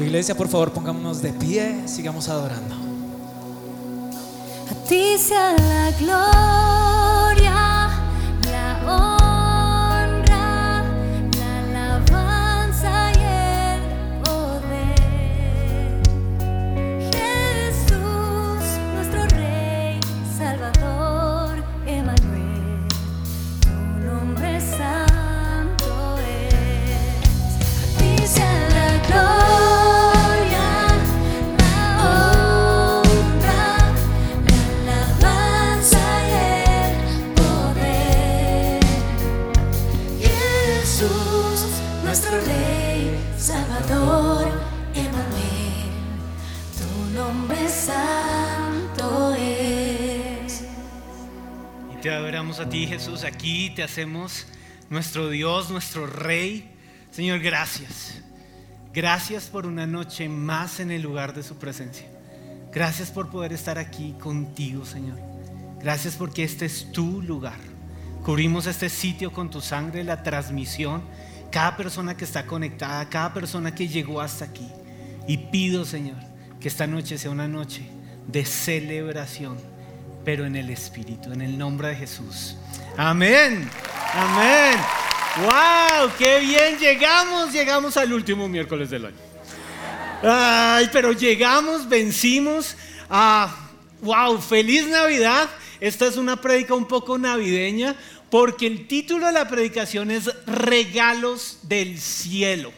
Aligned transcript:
Iglesia, 0.00 0.34
por 0.36 0.48
favor, 0.48 0.72
pongámonos 0.72 1.20
de 1.22 1.32
pie, 1.32 1.82
sigamos 1.86 2.28
adorando. 2.28 2.74
A 4.70 4.74
ti 4.88 5.18
sea 5.18 5.52
la 5.52 5.90
gloria, 5.98 7.37
Adoramos 52.38 52.60
a 52.60 52.68
ti, 52.68 52.86
Jesús. 52.86 53.24
Aquí 53.24 53.70
te 53.74 53.82
hacemos 53.82 54.46
nuestro 54.90 55.28
Dios, 55.28 55.70
nuestro 55.70 56.06
Rey. 56.06 56.70
Señor, 57.10 57.40
gracias. 57.40 58.20
Gracias 58.94 59.46
por 59.46 59.66
una 59.66 59.88
noche 59.88 60.28
más 60.28 60.78
en 60.78 60.92
el 60.92 61.02
lugar 61.02 61.34
de 61.34 61.42
su 61.42 61.56
presencia. 61.56 62.06
Gracias 62.70 63.10
por 63.10 63.28
poder 63.28 63.52
estar 63.52 63.76
aquí 63.76 64.14
contigo, 64.20 64.84
Señor. 64.84 65.18
Gracias 65.80 66.14
porque 66.14 66.44
este 66.44 66.66
es 66.66 66.92
tu 66.92 67.22
lugar. 67.22 67.58
Cubrimos 68.24 68.68
este 68.68 68.88
sitio 68.88 69.32
con 69.32 69.50
tu 69.50 69.60
sangre, 69.60 70.04
la 70.04 70.22
transmisión, 70.22 71.02
cada 71.50 71.76
persona 71.76 72.16
que 72.16 72.24
está 72.24 72.46
conectada, 72.46 73.08
cada 73.08 73.34
persona 73.34 73.74
que 73.74 73.88
llegó 73.88 74.20
hasta 74.20 74.44
aquí. 74.44 74.68
Y 75.26 75.38
pido, 75.38 75.84
Señor, 75.84 76.18
que 76.60 76.68
esta 76.68 76.86
noche 76.86 77.18
sea 77.18 77.32
una 77.32 77.48
noche 77.48 77.82
de 78.28 78.44
celebración, 78.44 79.58
pero 80.24 80.44
en 80.44 80.56
el 80.56 80.70
Espíritu, 80.70 81.32
en 81.32 81.40
el 81.40 81.56
nombre 81.56 81.88
de 81.88 81.96
Jesús. 81.96 82.56
Amén. 82.96 83.70
Amén. 84.12 84.78
¡Wow! 85.42 86.10
¡Qué 86.18 86.40
bien! 86.40 86.78
Llegamos, 86.78 87.52
llegamos 87.52 87.96
al 87.96 88.12
último 88.12 88.48
miércoles 88.48 88.90
del 88.90 89.06
año. 89.06 89.16
Ay, 90.22 90.88
pero 90.92 91.12
llegamos, 91.12 91.88
vencimos. 91.88 92.76
Wow, 94.00 94.40
feliz 94.40 94.86
Navidad. 94.88 95.48
Esta 95.80 96.06
es 96.06 96.16
una 96.16 96.40
prédica 96.40 96.74
un 96.74 96.86
poco 96.86 97.18
navideña 97.18 97.94
porque 98.30 98.66
el 98.66 98.88
título 98.88 99.26
de 99.26 99.32
la 99.32 99.48
predicación 99.48 100.10
es 100.10 100.30
Regalos 100.46 101.60
del 101.62 101.98
cielo. 101.98 102.72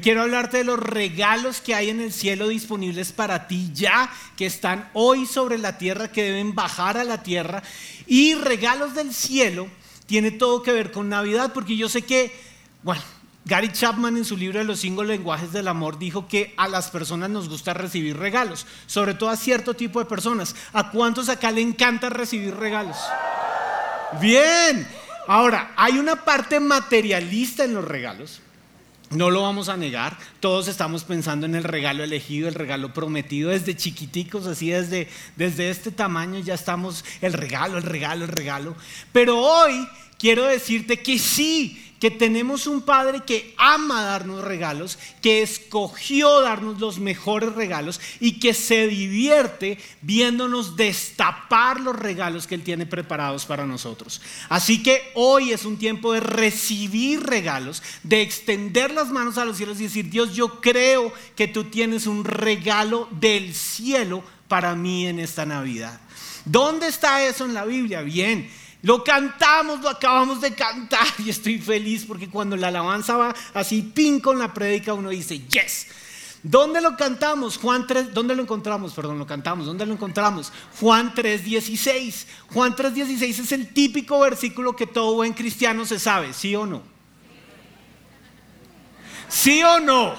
Quiero 0.00 0.22
hablarte 0.22 0.58
de 0.58 0.64
los 0.64 0.78
regalos 0.78 1.60
que 1.60 1.74
hay 1.74 1.90
en 1.90 2.00
el 2.00 2.12
cielo 2.12 2.48
disponibles 2.48 3.12
para 3.12 3.46
ti 3.46 3.70
ya, 3.74 4.10
que 4.36 4.46
están 4.46 4.88
hoy 4.94 5.26
sobre 5.26 5.58
la 5.58 5.76
tierra, 5.76 6.10
que 6.10 6.22
deben 6.22 6.54
bajar 6.54 6.96
a 6.96 7.04
la 7.04 7.22
tierra. 7.22 7.62
Y 8.06 8.34
regalos 8.34 8.94
del 8.94 9.12
cielo 9.12 9.68
tiene 10.06 10.30
todo 10.30 10.62
que 10.62 10.72
ver 10.72 10.92
con 10.92 11.10
Navidad, 11.10 11.52
porque 11.52 11.76
yo 11.76 11.90
sé 11.90 12.02
que, 12.02 12.34
bueno, 12.82 13.02
Gary 13.44 13.72
Chapman 13.72 14.16
en 14.16 14.24
su 14.24 14.36
libro 14.36 14.60
de 14.60 14.64
los 14.64 14.80
cinco 14.80 15.02
lenguajes 15.02 15.52
del 15.52 15.66
amor 15.66 15.98
dijo 15.98 16.28
que 16.28 16.54
a 16.56 16.68
las 16.68 16.90
personas 16.90 17.28
nos 17.28 17.48
gusta 17.48 17.74
recibir 17.74 18.16
regalos, 18.16 18.66
sobre 18.86 19.14
todo 19.14 19.30
a 19.30 19.36
cierto 19.36 19.74
tipo 19.74 19.98
de 19.98 20.06
personas. 20.06 20.54
¿A 20.72 20.90
cuántos 20.90 21.28
acá 21.28 21.50
le 21.50 21.60
encanta 21.60 22.08
recibir 22.08 22.54
regalos? 22.54 22.96
Bien. 24.20 24.86
Ahora, 25.26 25.72
hay 25.76 25.98
una 25.98 26.24
parte 26.24 26.60
materialista 26.60 27.64
en 27.64 27.74
los 27.74 27.84
regalos. 27.84 28.40
No 29.14 29.30
lo 29.30 29.42
vamos 29.42 29.68
a 29.68 29.76
negar, 29.76 30.18
todos 30.40 30.68
estamos 30.68 31.04
pensando 31.04 31.46
en 31.46 31.54
el 31.54 31.64
regalo 31.64 32.02
elegido, 32.02 32.48
el 32.48 32.54
regalo 32.54 32.92
prometido, 32.94 33.50
desde 33.50 33.76
chiquiticos, 33.76 34.46
así 34.46 34.70
desde, 34.70 35.08
desde 35.36 35.70
este 35.70 35.90
tamaño 35.90 36.38
ya 36.40 36.54
estamos, 36.54 37.04
el 37.20 37.32
regalo, 37.32 37.78
el 37.78 37.84
regalo, 37.84 38.24
el 38.24 38.30
regalo. 38.30 38.74
Pero 39.12 39.38
hoy 39.38 39.86
quiero 40.18 40.44
decirte 40.44 41.02
que 41.02 41.18
sí, 41.18 41.91
que 42.02 42.10
tenemos 42.10 42.66
un 42.66 42.82
Padre 42.82 43.20
que 43.24 43.54
ama 43.56 44.02
darnos 44.02 44.42
regalos, 44.42 44.98
que 45.20 45.40
escogió 45.40 46.40
darnos 46.40 46.80
los 46.80 46.98
mejores 46.98 47.52
regalos 47.52 48.00
y 48.18 48.40
que 48.40 48.54
se 48.54 48.88
divierte 48.88 49.78
viéndonos 50.00 50.74
destapar 50.74 51.78
los 51.78 51.96
regalos 51.96 52.48
que 52.48 52.56
Él 52.56 52.64
tiene 52.64 52.86
preparados 52.86 53.46
para 53.46 53.66
nosotros. 53.66 54.20
Así 54.48 54.82
que 54.82 55.12
hoy 55.14 55.52
es 55.52 55.64
un 55.64 55.78
tiempo 55.78 56.12
de 56.12 56.18
recibir 56.18 57.22
regalos, 57.22 57.84
de 58.02 58.20
extender 58.20 58.90
las 58.90 59.10
manos 59.10 59.38
a 59.38 59.44
los 59.44 59.56
cielos 59.56 59.78
y 59.78 59.84
decir, 59.84 60.10
Dios, 60.10 60.34
yo 60.34 60.60
creo 60.60 61.12
que 61.36 61.46
tú 61.46 61.66
tienes 61.70 62.08
un 62.08 62.24
regalo 62.24 63.06
del 63.12 63.54
cielo 63.54 64.24
para 64.48 64.74
mí 64.74 65.06
en 65.06 65.20
esta 65.20 65.46
Navidad. 65.46 66.00
¿Dónde 66.44 66.88
está 66.88 67.24
eso 67.24 67.44
en 67.44 67.54
la 67.54 67.64
Biblia? 67.64 68.02
Bien. 68.02 68.50
Lo 68.82 69.04
cantamos, 69.04 69.80
lo 69.80 69.88
acabamos 69.88 70.40
de 70.40 70.54
cantar 70.54 71.06
y 71.18 71.30
estoy 71.30 71.58
feliz 71.58 72.04
porque 72.06 72.28
cuando 72.28 72.56
la 72.56 72.68
alabanza 72.68 73.16
va 73.16 73.34
así 73.54 73.82
pin 73.82 74.18
con 74.18 74.38
la 74.38 74.52
prédica 74.52 74.92
uno 74.92 75.10
dice, 75.10 75.38
yes. 75.38 75.86
¿Dónde 76.42 76.80
lo 76.80 76.96
cantamos? 76.96 77.56
Juan 77.56 77.86
3, 77.86 78.12
¿dónde 78.12 78.34
lo 78.34 78.42
encontramos? 78.42 78.92
Perdón, 78.94 79.20
lo 79.20 79.26
cantamos. 79.28 79.66
¿Dónde 79.66 79.86
lo 79.86 79.92
encontramos? 79.92 80.52
Juan 80.80 81.14
3:16. 81.14 82.26
Juan 82.52 82.74
3:16 82.74 83.38
es 83.38 83.52
el 83.52 83.68
típico 83.68 84.18
versículo 84.18 84.74
que 84.74 84.88
todo 84.88 85.14
buen 85.14 85.34
cristiano 85.34 85.86
se 85.86 86.00
sabe, 86.00 86.32
¿sí 86.32 86.56
o 86.56 86.66
no? 86.66 86.82
¿Sí 89.28 89.62
o 89.62 89.78
no? 89.78 90.14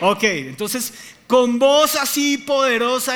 Ok, 0.00 0.24
entonces 0.24 0.92
con 1.28 1.60
voz 1.60 1.94
así 1.94 2.38
poderosa, 2.38 3.14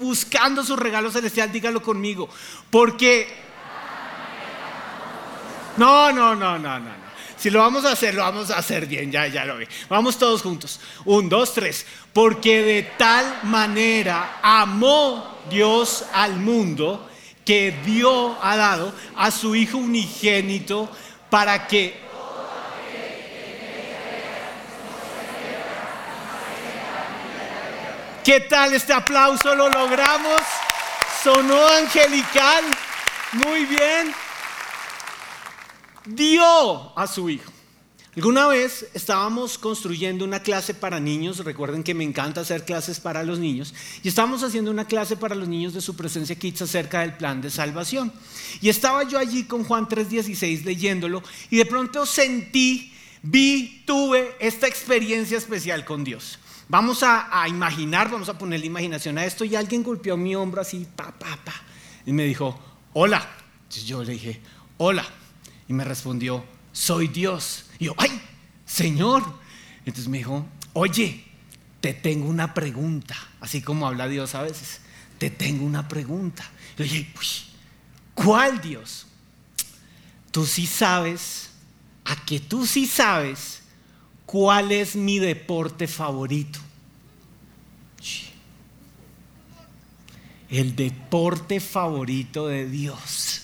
buscando 0.00 0.64
su 0.64 0.74
regalo 0.74 1.12
celestial, 1.12 1.52
dígalo 1.52 1.82
conmigo. 1.82 2.28
Porque 2.70 3.28
no, 5.76 6.12
no, 6.12 6.34
no, 6.34 6.58
no, 6.58 6.78
no. 6.78 7.08
Si 7.36 7.50
lo 7.50 7.60
vamos 7.60 7.84
a 7.84 7.92
hacer, 7.92 8.14
lo 8.14 8.22
vamos 8.22 8.50
a 8.50 8.58
hacer 8.58 8.86
bien, 8.86 9.12
ya, 9.12 9.28
ya 9.28 9.44
lo 9.44 9.58
vi. 9.58 9.66
Vamos 9.88 10.18
todos 10.18 10.42
juntos. 10.42 10.80
Un, 11.04 11.28
dos, 11.28 11.54
tres. 11.54 11.86
Porque 12.12 12.62
de 12.62 12.82
tal 12.82 13.40
manera 13.44 14.40
amó 14.42 15.38
Dios 15.48 16.04
al 16.12 16.34
mundo 16.36 17.08
que 17.44 17.78
dio, 17.84 18.36
ha 18.42 18.56
dado 18.56 18.92
a 19.16 19.30
su 19.30 19.54
Hijo 19.54 19.78
unigénito 19.78 20.90
para 21.30 21.66
que 21.68 22.08
¿Qué 28.24 28.40
tal 28.40 28.74
este 28.74 28.92
aplauso? 28.92 29.54
Lo 29.54 29.70
logramos. 29.70 30.42
Sonó 31.22 31.66
angelical. 31.66 32.62
Muy 33.32 33.64
bien. 33.64 34.14
Dio 36.08 36.98
a 36.98 37.06
su 37.06 37.28
hijo. 37.28 37.52
Alguna 38.16 38.48
vez 38.48 38.88
estábamos 38.94 39.58
construyendo 39.58 40.24
una 40.24 40.40
clase 40.40 40.74
para 40.74 40.98
niños, 40.98 41.44
recuerden 41.44 41.84
que 41.84 41.94
me 41.94 42.02
encanta 42.02 42.40
hacer 42.40 42.64
clases 42.64 42.98
para 42.98 43.22
los 43.22 43.38
niños, 43.38 43.74
y 44.02 44.08
estábamos 44.08 44.42
haciendo 44.42 44.70
una 44.70 44.86
clase 44.86 45.16
para 45.16 45.34
los 45.34 45.46
niños 45.46 45.74
de 45.74 45.80
su 45.80 45.94
presencia 45.94 46.34
Kids 46.34 46.62
acerca 46.62 47.00
del 47.00 47.16
plan 47.16 47.40
de 47.40 47.50
salvación. 47.50 48.12
Y 48.60 48.70
estaba 48.70 49.04
yo 49.04 49.18
allí 49.18 49.44
con 49.44 49.62
Juan 49.62 49.86
3:16 49.86 50.64
leyéndolo, 50.64 51.22
y 51.50 51.58
de 51.58 51.66
pronto 51.66 52.06
sentí, 52.06 52.92
vi, 53.22 53.84
tuve 53.86 54.34
esta 54.40 54.66
experiencia 54.66 55.38
especial 55.38 55.84
con 55.84 56.02
Dios. 56.02 56.38
Vamos 56.68 57.02
a, 57.02 57.46
imaginar, 57.48 58.10
vamos 58.10 58.28
a 58.28 58.36
poner 58.36 58.60
la 58.60 58.66
imaginación 58.66 59.18
a 59.18 59.26
esto, 59.26 59.44
y 59.44 59.54
alguien 59.54 59.82
golpeó 59.82 60.16
mi 60.16 60.34
hombro 60.34 60.62
así, 60.62 60.88
pa, 60.96 61.12
pa, 61.16 61.38
pa, 61.44 61.54
y 62.04 62.12
me 62.12 62.24
dijo, 62.24 62.58
hola. 62.94 63.28
Yo 63.84 64.02
le 64.02 64.14
dije, 64.14 64.40
hola. 64.78 65.06
Y 65.68 65.72
me 65.72 65.84
respondió, 65.84 66.44
soy 66.72 67.08
Dios. 67.08 67.66
Y 67.78 67.86
yo, 67.86 67.94
ay, 67.98 68.20
Señor. 68.64 69.22
Entonces 69.84 70.08
me 70.08 70.18
dijo, 70.18 70.46
oye, 70.72 71.24
te 71.80 71.94
tengo 71.94 72.28
una 72.28 72.54
pregunta. 72.54 73.16
Así 73.40 73.62
como 73.62 73.86
habla 73.86 74.08
Dios 74.08 74.34
a 74.34 74.42
veces. 74.42 74.80
Te 75.18 75.30
tengo 75.30 75.64
una 75.64 75.88
pregunta. 75.88 76.44
Y 76.74 76.78
yo 76.78 76.84
dije, 76.84 77.12
"Uy, 77.18 77.26
¿cuál 78.14 78.60
Dios? 78.60 79.06
Tú 80.30 80.46
sí 80.46 80.66
sabes, 80.66 81.50
a 82.04 82.16
que 82.24 82.40
tú 82.40 82.66
sí 82.66 82.86
sabes 82.86 83.62
cuál 84.26 84.72
es 84.72 84.96
mi 84.96 85.18
deporte 85.18 85.86
favorito. 85.86 86.58
El 90.48 90.74
deporte 90.76 91.60
favorito 91.60 92.46
de 92.48 92.68
Dios. 92.68 93.37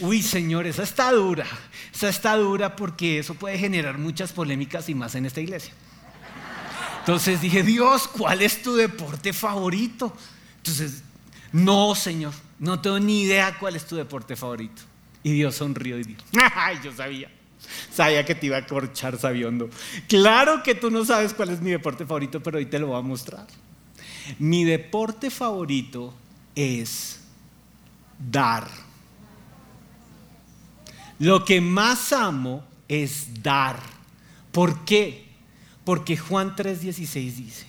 Uy, 0.00 0.22
Señor, 0.22 0.66
esa 0.66 0.82
está 0.82 1.12
dura. 1.12 1.46
Esa 1.92 2.08
está 2.08 2.36
dura 2.36 2.76
porque 2.76 3.18
eso 3.18 3.34
puede 3.34 3.58
generar 3.58 3.98
muchas 3.98 4.32
polémicas 4.32 4.88
y 4.88 4.94
más 4.94 5.14
en 5.14 5.26
esta 5.26 5.40
iglesia. 5.40 5.72
Entonces 7.00 7.40
dije, 7.40 7.62
Dios, 7.62 8.06
¿cuál 8.06 8.42
es 8.42 8.62
tu 8.62 8.74
deporte 8.74 9.32
favorito? 9.32 10.16
Entonces, 10.58 11.02
no, 11.52 11.94
Señor, 11.94 12.32
no 12.58 12.80
tengo 12.80 13.00
ni 13.00 13.22
idea 13.22 13.58
cuál 13.58 13.74
es 13.74 13.86
tu 13.86 13.96
deporte 13.96 14.36
favorito. 14.36 14.82
Y 15.24 15.32
Dios 15.32 15.56
sonrió 15.56 15.98
y 15.98 16.04
dijo, 16.04 16.22
ay, 16.54 16.78
yo 16.82 16.92
sabía. 16.94 17.30
Sabía 17.92 18.24
que 18.24 18.34
te 18.34 18.46
iba 18.46 18.56
a 18.56 18.66
corchar 18.66 19.18
sabiondo. 19.18 19.68
Claro 20.08 20.62
que 20.62 20.74
tú 20.74 20.90
no 20.90 21.04
sabes 21.04 21.34
cuál 21.34 21.50
es 21.50 21.60
mi 21.60 21.70
deporte 21.70 22.06
favorito, 22.06 22.42
pero 22.42 22.58
hoy 22.58 22.66
te 22.66 22.78
lo 22.78 22.88
voy 22.88 22.98
a 22.98 23.02
mostrar. 23.02 23.46
Mi 24.38 24.64
deporte 24.64 25.30
favorito 25.30 26.14
es 26.54 27.20
dar. 28.18 28.68
Lo 31.22 31.44
que 31.44 31.60
más 31.60 32.12
amo 32.12 32.64
es 32.88 33.44
dar. 33.44 33.78
¿Por 34.50 34.84
qué? 34.84 35.28
Porque 35.84 36.16
Juan 36.16 36.56
3:16 36.56 37.36
dice, 37.36 37.66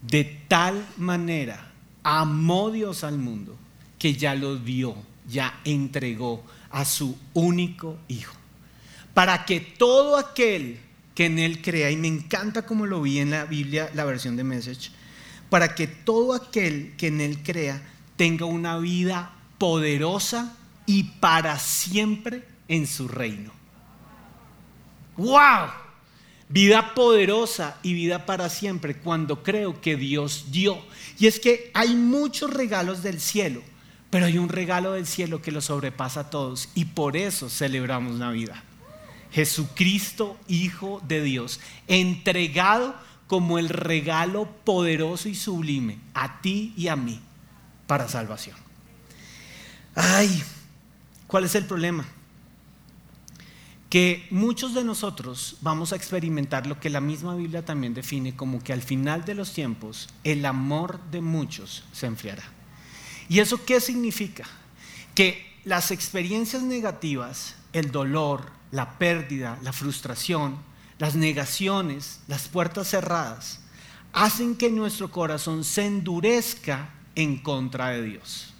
de 0.00 0.24
tal 0.48 0.82
manera 0.96 1.72
amó 2.02 2.70
Dios 2.70 3.04
al 3.04 3.18
mundo 3.18 3.54
que 3.98 4.14
ya 4.14 4.34
lo 4.34 4.56
dio, 4.56 4.96
ya 5.28 5.60
entregó 5.64 6.42
a 6.70 6.86
su 6.86 7.18
único 7.34 7.98
Hijo. 8.08 8.34
Para 9.12 9.44
que 9.44 9.60
todo 9.60 10.16
aquel 10.16 10.80
que 11.14 11.26
en 11.26 11.38
Él 11.38 11.60
crea, 11.60 11.90
y 11.90 11.98
me 11.98 12.08
encanta 12.08 12.64
como 12.64 12.86
lo 12.86 13.02
vi 13.02 13.18
en 13.18 13.28
la 13.28 13.44
Biblia, 13.44 13.90
la 13.92 14.06
versión 14.06 14.36
de 14.36 14.44
Message, 14.44 14.90
para 15.50 15.74
que 15.74 15.86
todo 15.86 16.32
aquel 16.32 16.94
que 16.96 17.08
en 17.08 17.20
Él 17.20 17.42
crea 17.42 17.86
tenga 18.16 18.46
una 18.46 18.78
vida 18.78 19.32
poderosa 19.58 20.56
y 20.86 21.02
para 21.20 21.58
siempre 21.58 22.55
en 22.68 22.86
su 22.86 23.08
reino. 23.08 23.52
¡Wow! 25.16 25.70
Vida 26.48 26.94
poderosa 26.94 27.78
y 27.82 27.94
vida 27.94 28.24
para 28.24 28.48
siempre 28.48 28.96
cuando 28.96 29.42
creo 29.42 29.80
que 29.80 29.96
Dios 29.96 30.46
dio. 30.50 30.78
Y 31.18 31.26
es 31.26 31.40
que 31.40 31.70
hay 31.74 31.94
muchos 31.94 32.52
regalos 32.52 33.02
del 33.02 33.20
cielo, 33.20 33.62
pero 34.10 34.26
hay 34.26 34.38
un 34.38 34.48
regalo 34.48 34.92
del 34.92 35.06
cielo 35.06 35.42
que 35.42 35.50
lo 35.50 35.60
sobrepasa 35.60 36.20
a 36.20 36.30
todos 36.30 36.68
y 36.74 36.84
por 36.84 37.16
eso 37.16 37.48
celebramos 37.48 38.18
Navidad. 38.18 38.62
Jesucristo, 39.32 40.38
Hijo 40.46 41.02
de 41.06 41.22
Dios, 41.22 41.60
entregado 41.88 42.94
como 43.26 43.58
el 43.58 43.68
regalo 43.68 44.48
poderoso 44.64 45.28
y 45.28 45.34
sublime 45.34 45.98
a 46.14 46.40
ti 46.40 46.72
y 46.76 46.88
a 46.88 46.96
mí 46.96 47.20
para 47.86 48.08
salvación. 48.08 48.56
Ay, 49.94 50.42
¿cuál 51.26 51.44
es 51.44 51.54
el 51.54 51.64
problema? 51.64 52.06
Que 53.96 54.26
muchos 54.28 54.74
de 54.74 54.84
nosotros 54.84 55.56
vamos 55.62 55.90
a 55.90 55.96
experimentar 55.96 56.66
lo 56.66 56.78
que 56.78 56.90
la 56.90 57.00
misma 57.00 57.34
Biblia 57.34 57.64
también 57.64 57.94
define 57.94 58.36
como 58.36 58.62
que 58.62 58.74
al 58.74 58.82
final 58.82 59.24
de 59.24 59.34
los 59.34 59.54
tiempos 59.54 60.10
el 60.22 60.44
amor 60.44 61.00
de 61.10 61.22
muchos 61.22 61.82
se 61.94 62.04
enfriará. 62.04 62.42
¿Y 63.30 63.38
eso 63.38 63.64
qué 63.64 63.80
significa? 63.80 64.44
Que 65.14 65.50
las 65.64 65.92
experiencias 65.92 66.62
negativas, 66.62 67.54
el 67.72 67.90
dolor, 67.90 68.50
la 68.70 68.98
pérdida, 68.98 69.58
la 69.62 69.72
frustración, 69.72 70.58
las 70.98 71.14
negaciones, 71.14 72.20
las 72.28 72.48
puertas 72.48 72.88
cerradas, 72.90 73.60
hacen 74.12 74.56
que 74.56 74.68
nuestro 74.68 75.10
corazón 75.10 75.64
se 75.64 75.86
endurezca 75.86 76.90
en 77.14 77.38
contra 77.38 77.88
de 77.88 78.02
Dios. 78.02 78.52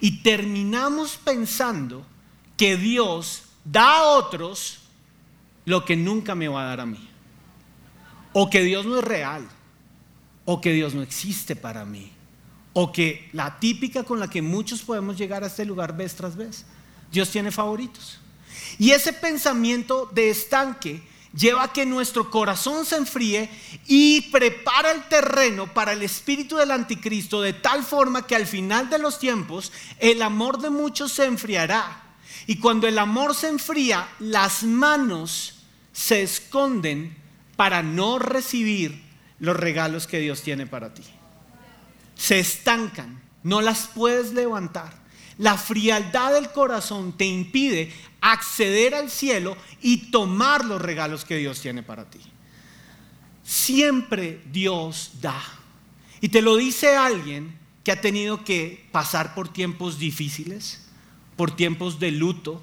Y 0.00 0.24
terminamos 0.24 1.20
pensando 1.22 2.04
que 2.56 2.76
Dios 2.76 3.45
da 3.66 3.98
a 3.98 4.02
otros 4.04 4.78
lo 5.64 5.84
que 5.84 5.96
nunca 5.96 6.34
me 6.34 6.48
va 6.48 6.62
a 6.62 6.66
dar 6.66 6.80
a 6.80 6.86
mí. 6.86 7.08
O 8.32 8.48
que 8.48 8.62
Dios 8.62 8.86
no 8.86 8.98
es 8.98 9.04
real. 9.04 9.46
O 10.44 10.60
que 10.60 10.72
Dios 10.72 10.94
no 10.94 11.02
existe 11.02 11.56
para 11.56 11.84
mí. 11.84 12.12
O 12.72 12.92
que 12.92 13.28
la 13.32 13.58
típica 13.58 14.04
con 14.04 14.20
la 14.20 14.30
que 14.30 14.42
muchos 14.42 14.82
podemos 14.82 15.18
llegar 15.18 15.42
a 15.42 15.48
este 15.48 15.64
lugar 15.64 15.96
vez 15.96 16.14
tras 16.14 16.36
vez. 16.36 16.64
Dios 17.10 17.30
tiene 17.30 17.50
favoritos. 17.50 18.20
Y 18.78 18.92
ese 18.92 19.12
pensamiento 19.12 20.08
de 20.12 20.30
estanque 20.30 21.02
lleva 21.34 21.64
a 21.64 21.72
que 21.72 21.84
nuestro 21.84 22.30
corazón 22.30 22.86
se 22.86 22.96
enfríe 22.96 23.50
y 23.86 24.22
prepara 24.30 24.92
el 24.92 25.02
terreno 25.08 25.72
para 25.72 25.92
el 25.92 26.02
espíritu 26.02 26.56
del 26.56 26.70
anticristo 26.70 27.42
de 27.42 27.52
tal 27.52 27.82
forma 27.82 28.26
que 28.26 28.36
al 28.36 28.46
final 28.46 28.88
de 28.88 28.98
los 28.98 29.18
tiempos 29.18 29.72
el 29.98 30.22
amor 30.22 30.58
de 30.58 30.70
muchos 30.70 31.12
se 31.12 31.26
enfriará 31.26 32.05
y 32.46 32.58
cuando 32.58 32.86
el 32.86 32.98
amor 32.98 33.34
se 33.34 33.48
enfría, 33.48 34.08
las 34.18 34.62
manos 34.62 35.64
se 35.92 36.22
esconden 36.22 37.16
para 37.56 37.82
no 37.82 38.18
recibir 38.18 39.02
los 39.38 39.56
regalos 39.56 40.06
que 40.06 40.20
Dios 40.20 40.42
tiene 40.42 40.66
para 40.66 40.92
ti. 40.94 41.02
Se 42.14 42.38
estancan, 42.38 43.20
no 43.42 43.60
las 43.60 43.88
puedes 43.88 44.32
levantar. 44.32 45.06
La 45.38 45.58
frialdad 45.58 46.32
del 46.32 46.50
corazón 46.50 47.12
te 47.16 47.26
impide 47.26 47.92
acceder 48.20 48.94
al 48.94 49.10
cielo 49.10 49.56
y 49.82 50.10
tomar 50.10 50.64
los 50.64 50.80
regalos 50.80 51.24
que 51.24 51.36
Dios 51.36 51.60
tiene 51.60 51.82
para 51.82 52.08
ti. 52.08 52.20
Siempre 53.44 54.42
Dios 54.50 55.12
da. 55.20 55.40
Y 56.20 56.30
te 56.30 56.42
lo 56.42 56.56
dice 56.56 56.96
alguien 56.96 57.58
que 57.84 57.92
ha 57.92 58.00
tenido 58.00 58.44
que 58.44 58.88
pasar 58.90 59.34
por 59.34 59.52
tiempos 59.52 59.98
difíciles, 59.98 60.85
por 61.36 61.54
tiempos 61.54 62.00
de 62.00 62.10
luto, 62.10 62.62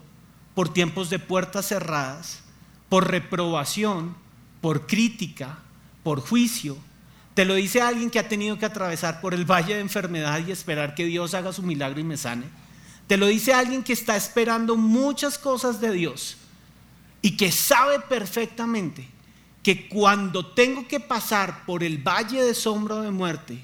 por 0.55 0.73
tiempos 0.73 1.09
de 1.09 1.19
puertas 1.19 1.67
cerradas, 1.67 2.43
por 2.89 3.09
reprobación, 3.09 4.15
por 4.61 4.87
crítica, 4.87 5.59
por 6.03 6.19
juicio. 6.21 6.77
Te 7.33 7.45
lo 7.45 7.55
dice 7.55 7.81
alguien 7.81 8.09
que 8.09 8.19
ha 8.19 8.27
tenido 8.27 8.59
que 8.59 8.65
atravesar 8.65 9.21
por 9.21 9.33
el 9.33 9.49
valle 9.49 9.75
de 9.75 9.81
enfermedad 9.81 10.45
y 10.45 10.51
esperar 10.51 10.93
que 10.93 11.05
Dios 11.05 11.33
haga 11.33 11.53
su 11.53 11.63
milagro 11.63 11.99
y 11.99 12.03
me 12.03 12.17
sane. 12.17 12.45
Te 13.07 13.17
lo 13.17 13.27
dice 13.27 13.53
alguien 13.53 13.83
que 13.83 13.93
está 13.93 14.15
esperando 14.15 14.75
muchas 14.75 15.37
cosas 15.37 15.81
de 15.81 15.91
Dios 15.91 16.37
y 17.21 17.35
que 17.35 17.51
sabe 17.51 17.99
perfectamente 17.99 19.07
que 19.61 19.87
cuando 19.87 20.45
tengo 20.45 20.87
que 20.87 20.99
pasar 20.99 21.65
por 21.65 21.83
el 21.83 21.97
valle 21.97 22.43
de 22.43 22.53
sombra 22.53 23.01
de 23.01 23.11
muerte, 23.11 23.63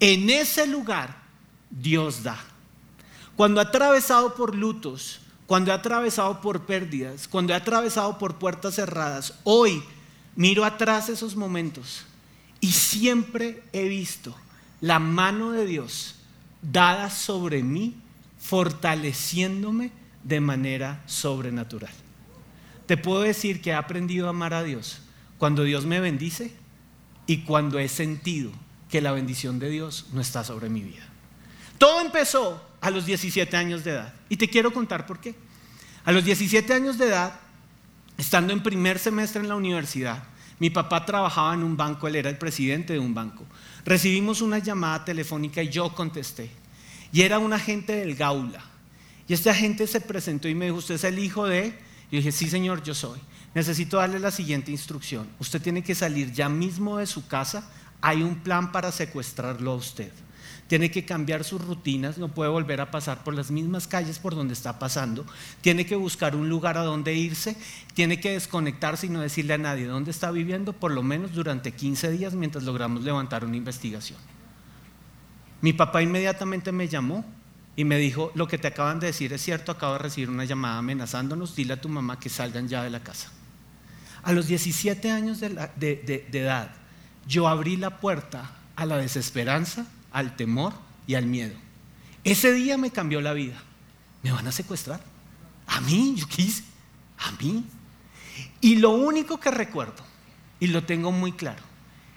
en 0.00 0.30
ese 0.30 0.66
lugar 0.66 1.22
Dios 1.70 2.22
da. 2.22 2.53
Cuando 3.36 3.60
he 3.60 3.64
atravesado 3.64 4.34
por 4.34 4.54
lutos, 4.54 5.20
cuando 5.46 5.70
he 5.70 5.74
atravesado 5.74 6.40
por 6.40 6.66
pérdidas, 6.66 7.28
cuando 7.28 7.52
he 7.52 7.56
atravesado 7.56 8.18
por 8.18 8.36
puertas 8.36 8.74
cerradas, 8.74 9.34
hoy 9.44 9.82
miro 10.36 10.64
atrás 10.64 11.08
esos 11.08 11.36
momentos 11.36 12.04
y 12.60 12.72
siempre 12.72 13.62
he 13.72 13.88
visto 13.88 14.34
la 14.80 14.98
mano 14.98 15.50
de 15.52 15.66
Dios 15.66 16.16
dada 16.62 17.10
sobre 17.10 17.62
mí, 17.62 17.94
fortaleciéndome 18.38 19.92
de 20.22 20.40
manera 20.40 21.02
sobrenatural. 21.06 21.92
Te 22.86 22.96
puedo 22.96 23.22
decir 23.22 23.60
que 23.60 23.70
he 23.70 23.74
aprendido 23.74 24.26
a 24.26 24.30
amar 24.30 24.54
a 24.54 24.62
Dios 24.62 24.98
cuando 25.38 25.64
Dios 25.64 25.86
me 25.86 26.00
bendice 26.00 26.54
y 27.26 27.38
cuando 27.38 27.78
he 27.78 27.88
sentido 27.88 28.50
que 28.90 29.00
la 29.00 29.12
bendición 29.12 29.58
de 29.58 29.70
Dios 29.70 30.06
no 30.12 30.20
está 30.20 30.44
sobre 30.44 30.68
mi 30.68 30.82
vida. 30.82 31.13
Todo 31.78 32.00
empezó 32.00 32.62
a 32.80 32.90
los 32.90 33.06
17 33.06 33.56
años 33.56 33.82
de 33.82 33.92
edad. 33.92 34.12
Y 34.28 34.36
te 34.36 34.48
quiero 34.48 34.72
contar 34.72 35.06
por 35.06 35.18
qué. 35.18 35.34
A 36.04 36.12
los 36.12 36.24
17 36.24 36.72
años 36.72 36.98
de 36.98 37.06
edad, 37.06 37.40
estando 38.18 38.52
en 38.52 38.62
primer 38.62 38.98
semestre 38.98 39.40
en 39.40 39.48
la 39.48 39.56
universidad, 39.56 40.22
mi 40.58 40.70
papá 40.70 41.04
trabajaba 41.04 41.54
en 41.54 41.62
un 41.62 41.76
banco, 41.76 42.06
él 42.06 42.16
era 42.16 42.30
el 42.30 42.38
presidente 42.38 42.92
de 42.92 42.98
un 42.98 43.14
banco. 43.14 43.44
Recibimos 43.84 44.40
una 44.40 44.58
llamada 44.58 45.04
telefónica 45.04 45.62
y 45.62 45.70
yo 45.70 45.94
contesté. 45.94 46.50
Y 47.12 47.22
era 47.22 47.38
un 47.38 47.52
agente 47.52 47.96
del 47.96 48.14
Gaula. 48.14 48.62
Y 49.26 49.32
este 49.32 49.50
agente 49.50 49.86
se 49.86 50.00
presentó 50.00 50.48
y 50.48 50.54
me 50.54 50.66
dijo, 50.66 50.76
¿usted 50.76 50.96
es 50.96 51.04
el 51.04 51.18
hijo 51.18 51.46
de? 51.46 51.70
Yo 52.10 52.18
dije, 52.18 52.32
sí 52.32 52.50
señor, 52.50 52.82
yo 52.82 52.94
soy. 52.94 53.18
Necesito 53.54 53.96
darle 53.96 54.18
la 54.18 54.30
siguiente 54.30 54.70
instrucción. 54.70 55.26
Usted 55.38 55.62
tiene 55.62 55.82
que 55.82 55.94
salir 55.94 56.32
ya 56.32 56.48
mismo 56.48 56.98
de 56.98 57.06
su 57.06 57.26
casa. 57.26 57.70
Hay 58.02 58.22
un 58.22 58.36
plan 58.40 58.72
para 58.72 58.92
secuestrarlo 58.92 59.72
a 59.72 59.76
usted 59.76 60.12
tiene 60.74 60.90
que 60.90 61.04
cambiar 61.04 61.44
sus 61.44 61.64
rutinas, 61.64 62.18
no 62.18 62.26
puede 62.26 62.50
volver 62.50 62.80
a 62.80 62.90
pasar 62.90 63.22
por 63.22 63.32
las 63.32 63.52
mismas 63.52 63.86
calles 63.86 64.18
por 64.18 64.34
donde 64.34 64.54
está 64.54 64.80
pasando, 64.80 65.24
tiene 65.60 65.86
que 65.86 65.94
buscar 65.94 66.34
un 66.34 66.48
lugar 66.48 66.76
a 66.76 66.82
donde 66.82 67.14
irse, 67.14 67.56
tiene 67.94 68.18
que 68.18 68.32
desconectarse 68.32 69.06
y 69.06 69.10
no 69.10 69.20
decirle 69.20 69.54
a 69.54 69.58
nadie 69.58 69.86
dónde 69.86 70.10
está 70.10 70.32
viviendo, 70.32 70.72
por 70.72 70.90
lo 70.90 71.04
menos 71.04 71.32
durante 71.32 71.70
15 71.70 72.10
días 72.10 72.34
mientras 72.34 72.64
logramos 72.64 73.04
levantar 73.04 73.44
una 73.44 73.56
investigación. 73.56 74.18
Mi 75.60 75.72
papá 75.72 76.02
inmediatamente 76.02 76.72
me 76.72 76.88
llamó 76.88 77.24
y 77.76 77.84
me 77.84 77.96
dijo, 77.96 78.32
lo 78.34 78.48
que 78.48 78.58
te 78.58 78.66
acaban 78.66 78.98
de 78.98 79.06
decir 79.06 79.32
es 79.32 79.42
cierto, 79.42 79.70
acabo 79.70 79.92
de 79.92 80.00
recibir 80.00 80.28
una 80.28 80.44
llamada 80.44 80.78
amenazándonos, 80.78 81.54
dile 81.54 81.74
a 81.74 81.80
tu 81.80 81.88
mamá 81.88 82.18
que 82.18 82.30
salgan 82.30 82.66
ya 82.66 82.82
de 82.82 82.90
la 82.90 82.98
casa. 82.98 83.30
A 84.24 84.32
los 84.32 84.48
17 84.48 85.08
años 85.12 85.38
de, 85.38 85.50
de 85.76 86.40
edad, 86.40 86.72
yo 87.28 87.46
abrí 87.46 87.76
la 87.76 88.00
puerta 88.00 88.56
a 88.74 88.86
la 88.86 88.96
desesperanza 88.96 89.86
al 90.14 90.36
temor 90.36 90.72
y 91.06 91.16
al 91.16 91.26
miedo. 91.26 91.54
Ese 92.22 92.52
día 92.52 92.78
me 92.78 92.90
cambió 92.90 93.20
la 93.20 93.34
vida. 93.34 93.60
¿Me 94.22 94.32
van 94.32 94.46
a 94.46 94.52
secuestrar? 94.52 95.00
¿A 95.66 95.80
mí? 95.82 96.14
¿Yo 96.16 96.26
qué 96.28 96.42
hice? 96.42 96.62
¿A 97.18 97.32
mí? 97.32 97.64
Y 98.62 98.76
lo 98.76 98.90
único 98.90 99.38
que 99.38 99.50
recuerdo, 99.50 100.02
y 100.60 100.68
lo 100.68 100.84
tengo 100.84 101.12
muy 101.12 101.32
claro, 101.32 101.62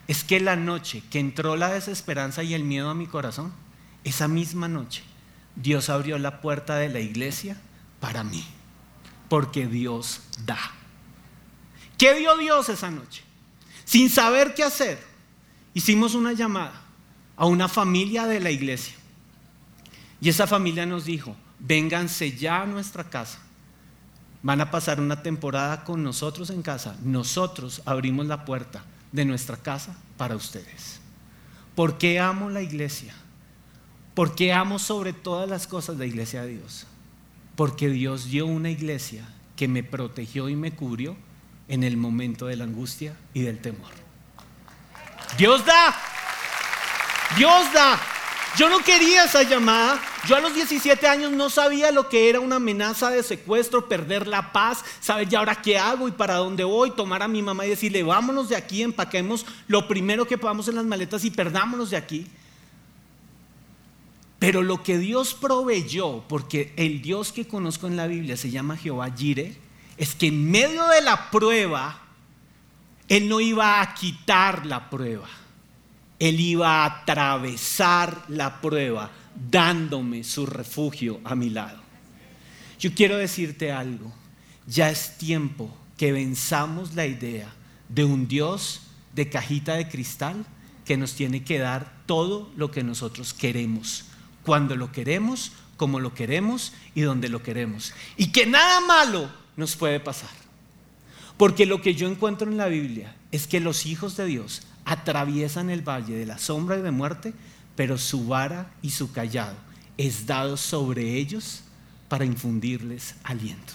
es 0.08 0.24
que 0.24 0.40
la 0.40 0.56
noche 0.56 1.04
que 1.10 1.20
entró 1.20 1.58
la 1.58 1.70
desesperanza 1.70 2.44
y 2.44 2.54
el 2.54 2.64
miedo 2.64 2.90
a 2.90 2.94
mi 2.94 3.08
corazón, 3.08 3.52
esa 4.04 4.28
misma 4.28 4.68
noche, 4.68 5.04
Dios 5.56 5.90
abrió 5.90 6.18
la 6.20 6.40
puerta 6.40 6.78
de 6.78 6.90
la 6.90 7.00
iglesia 7.00 7.60
para 8.00 8.24
mí, 8.24 8.46
porque 9.28 9.68
Dios 9.68 10.22
da. 10.46 10.60
¿Qué 11.98 12.14
dio 12.14 12.38
Dios 12.38 12.70
esa 12.70 12.92
noche? 12.92 13.24
Sin 13.86 14.10
saber 14.10 14.54
qué 14.54 14.64
hacer, 14.64 15.04
hicimos 15.74 16.14
una 16.14 16.34
llamada 16.34 16.87
a 17.38 17.46
una 17.46 17.68
familia 17.68 18.26
de 18.26 18.40
la 18.40 18.52
iglesia. 18.52 18.96
Y 20.20 20.30
esa 20.30 20.48
familia 20.48 20.86
nos 20.86 21.06
dijo, 21.06 21.36
vénganse 21.60 22.36
ya 22.36 22.64
a 22.64 22.66
nuestra 22.66 23.04
casa. 23.04 23.40
Van 24.42 24.60
a 24.62 24.72
pasar 24.72 25.00
una 25.00 25.22
temporada 25.22 25.84
con 25.84 26.04
nosotros 26.04 26.50
en 26.50 26.64
casa. 26.64 26.98
Nosotros 27.04 27.82
abrimos 27.86 28.26
la 28.26 28.44
puerta 28.44 28.84
de 29.12 29.26
nuestra 29.26 29.58
casa 29.58 29.96
para 30.18 30.36
ustedes. 30.36 31.00
¿Por 31.76 31.98
qué 31.98 32.20
amo 32.20 32.50
la 32.50 32.62
iglesia? 32.62 33.14
Porque 34.16 34.52
amo 34.52 34.80
sobre 34.80 35.14
todas 35.14 35.48
las 35.48 35.68
cosas 35.68 35.98
la 35.98 36.06
iglesia 36.08 36.42
de 36.42 36.58
Dios. 36.58 36.88
Porque 37.56 37.90
Dios 37.90 38.26
dio 38.26 38.48
una 38.48 38.72
iglesia 38.72 39.28
que 39.56 39.68
me 39.68 39.84
protegió 39.84 40.50
y 40.50 40.56
me 40.56 40.72
cubrió 40.72 41.16
en 41.68 41.84
el 41.84 41.98
momento 41.98 42.48
de 42.48 42.56
la 42.56 42.64
angustia 42.64 43.16
y 43.34 43.42
del 43.42 43.60
temor. 43.60 43.92
Dios 45.38 45.66
da. 45.66 45.96
Dios 47.36 47.74
da. 47.74 48.00
Yo 48.58 48.70
no 48.70 48.80
quería 48.80 49.26
esa 49.26 49.44
llamada. 49.44 50.02
Yo 50.28 50.36
a 50.36 50.40
los 50.40 50.56
17 50.56 51.08
años 51.08 51.32
no 51.32 51.50
sabía 51.50 51.92
lo 51.92 52.10
que 52.10 52.28
era 52.28 52.40
una 52.40 52.56
amenaza 52.56 53.12
de 53.12 53.22
secuestro, 53.22 53.88
perder 53.88 54.26
la 54.26 54.52
paz, 54.52 54.84
saber 55.00 55.30
ya 55.30 55.40
ahora 55.40 55.62
qué 55.62 55.78
hago 55.78 56.08
y 56.08 56.12
para 56.12 56.36
dónde 56.36 56.64
voy, 56.64 56.92
tomar 56.92 57.22
a 57.22 57.28
mi 57.28 57.44
mamá 57.44 57.66
y 57.66 57.70
decirle, 57.70 58.02
vámonos 58.02 58.50
de 58.50 58.56
aquí, 58.56 58.82
empaquemos 58.82 59.46
lo 59.68 59.88
primero 59.88 60.26
que 60.26 60.40
podamos 60.40 60.68
en 60.68 60.76
las 60.76 60.86
maletas 60.86 61.24
y 61.24 61.30
perdámonos 61.30 61.92
de 61.92 61.98
aquí. 61.98 62.28
Pero 64.40 64.64
lo 64.64 64.82
que 64.82 64.98
Dios 64.98 65.36
proveyó, 65.36 66.24
porque 66.28 66.74
el 66.78 67.02
Dios 67.04 67.32
que 67.32 67.48
conozco 67.48 67.86
en 67.86 67.96
la 67.96 68.08
Biblia 68.08 68.38
se 68.38 68.50
llama 68.50 68.76
Jehová 68.76 69.10
Jireh, 69.16 69.56
es 69.98 70.16
que 70.16 70.28
en 70.28 70.50
medio 70.50 70.88
de 70.88 71.02
la 71.02 71.30
prueba, 71.30 72.02
Él 73.08 73.30
no 73.30 73.40
iba 73.40 73.82
a 73.82 73.94
quitar 73.94 74.66
la 74.66 74.90
prueba 74.90 75.28
él 76.20 76.40
iba 76.40 76.84
a 76.84 76.86
atravesar 76.86 78.26
la 78.28 78.60
prueba 78.62 79.12
dándome 79.50 80.24
su 80.24 80.46
refugio 80.46 81.20
a 81.24 81.36
mi 81.36 81.50
lado. 81.50 81.80
Yo 82.80 82.94
quiero 82.94 83.18
decirte 83.18 83.72
algo, 83.72 84.12
ya 84.66 84.90
es 84.90 85.18
tiempo 85.18 85.76
que 85.98 86.12
venzamos 86.12 86.96
la 86.96 87.06
idea 87.06 87.54
de 87.90 88.04
un 88.04 88.28
Dios 88.28 88.82
de 89.14 89.30
cajita 89.30 89.76
de 89.76 89.90
cristal 89.90 90.46
que 90.86 90.98
nos 90.98 91.14
tiene 91.14 91.44
que 91.44 91.60
dar 91.60 92.04
todo 92.06 92.52
lo 92.56 92.72
que 92.72 92.84
nosotros 92.84 93.34
queremos, 93.34 94.06
cuando 94.44 94.76
lo 94.76 94.92
queremos, 94.92 95.52
como 95.76 96.00
lo 96.00 96.14
queremos 96.14 96.74
y 96.96 97.02
donde 97.02 97.30
lo 97.30 97.44
queremos. 97.44 97.94
Y 98.16 98.32
que 98.32 98.46
nada 98.46 98.82
malo 98.82 99.30
nos 99.56 99.76
puede 99.76 100.00
pasar. 100.00 100.30
Porque 101.38 101.66
lo 101.66 101.82
que 101.82 101.94
yo 101.94 102.08
encuentro 102.08 102.50
en 102.50 102.58
la 102.58 102.68
Biblia 102.68 103.16
es 103.32 103.48
que 103.48 103.60
los 103.60 103.86
hijos 103.86 104.18
de 104.18 104.26
Dios 104.26 104.64
atraviesan 104.88 105.70
el 105.70 105.88
valle 105.88 106.16
de 106.16 106.26
la 106.26 106.38
sombra 106.38 106.78
y 106.78 106.82
de 106.82 106.92
muerte, 106.92 107.34
pero 107.76 107.98
su 107.98 108.26
vara 108.26 108.72
y 108.82 108.92
su 108.92 109.12
callado 109.12 109.56
es 109.98 110.26
dado 110.26 110.56
sobre 110.56 111.16
ellos 111.16 111.64
para 112.08 112.24
infundirles 112.24 113.16
aliento. 113.24 113.74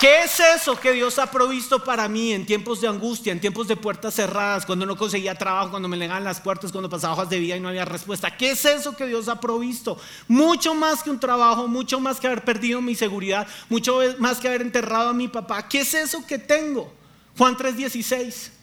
¿Qué 0.00 0.22
es 0.22 0.38
eso 0.38 0.78
que 0.78 0.92
Dios 0.92 1.18
ha 1.18 1.28
provisto 1.28 1.82
para 1.82 2.08
mí 2.08 2.32
en 2.32 2.46
tiempos 2.46 2.80
de 2.80 2.86
angustia, 2.86 3.32
en 3.32 3.40
tiempos 3.40 3.66
de 3.66 3.74
puertas 3.74 4.14
cerradas, 4.14 4.64
cuando 4.64 4.86
no 4.86 4.96
conseguía 4.96 5.34
trabajo, 5.34 5.70
cuando 5.70 5.88
me 5.88 5.96
negaban 5.96 6.22
las 6.22 6.40
puertas, 6.40 6.70
cuando 6.70 6.88
pasaba 6.88 7.14
hojas 7.14 7.28
de 7.28 7.40
vida 7.40 7.56
y 7.56 7.60
no 7.60 7.68
había 7.68 7.84
respuesta? 7.84 8.36
¿Qué 8.36 8.52
es 8.52 8.64
eso 8.64 8.94
que 8.94 9.06
Dios 9.06 9.26
ha 9.26 9.40
provisto? 9.40 9.98
Mucho 10.28 10.72
más 10.72 11.02
que 11.02 11.10
un 11.10 11.18
trabajo, 11.18 11.66
mucho 11.66 11.98
más 11.98 12.20
que 12.20 12.28
haber 12.28 12.44
perdido 12.44 12.80
mi 12.80 12.94
seguridad, 12.94 13.48
mucho 13.68 13.98
más 14.18 14.38
que 14.38 14.46
haber 14.46 14.62
enterrado 14.62 15.08
a 15.08 15.14
mi 15.14 15.26
papá. 15.26 15.66
¿Qué 15.66 15.80
es 15.80 15.92
eso 15.92 16.24
que 16.24 16.38
tengo? 16.38 16.92
Juan 17.36 17.56
3:16. 17.56 18.57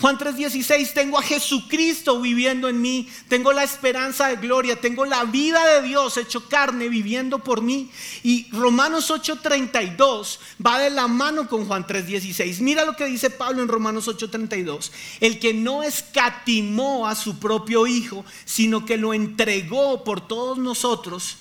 Juan 0.00 0.16
3:16, 0.16 0.94
tengo 0.94 1.18
a 1.18 1.22
Jesucristo 1.22 2.20
viviendo 2.20 2.68
en 2.68 2.80
mí, 2.80 3.08
tengo 3.26 3.52
la 3.52 3.64
esperanza 3.64 4.28
de 4.28 4.36
gloria, 4.36 4.80
tengo 4.80 5.04
la 5.04 5.24
vida 5.24 5.66
de 5.66 5.88
Dios 5.88 6.16
hecho 6.16 6.48
carne 6.48 6.88
viviendo 6.88 7.40
por 7.40 7.62
mí. 7.62 7.90
Y 8.22 8.48
Romanos 8.52 9.10
8:32 9.10 10.38
va 10.64 10.78
de 10.78 10.90
la 10.90 11.08
mano 11.08 11.48
con 11.48 11.66
Juan 11.66 11.84
3:16. 11.84 12.60
Mira 12.60 12.84
lo 12.84 12.94
que 12.94 13.06
dice 13.06 13.28
Pablo 13.28 13.60
en 13.60 13.66
Romanos 13.66 14.06
8:32. 14.06 14.92
El 15.18 15.40
que 15.40 15.52
no 15.52 15.82
escatimó 15.82 17.08
a 17.08 17.16
su 17.16 17.40
propio 17.40 17.88
Hijo, 17.88 18.24
sino 18.44 18.86
que 18.86 18.98
lo 18.98 19.14
entregó 19.14 20.04
por 20.04 20.28
todos 20.28 20.58
nosotros, 20.58 21.38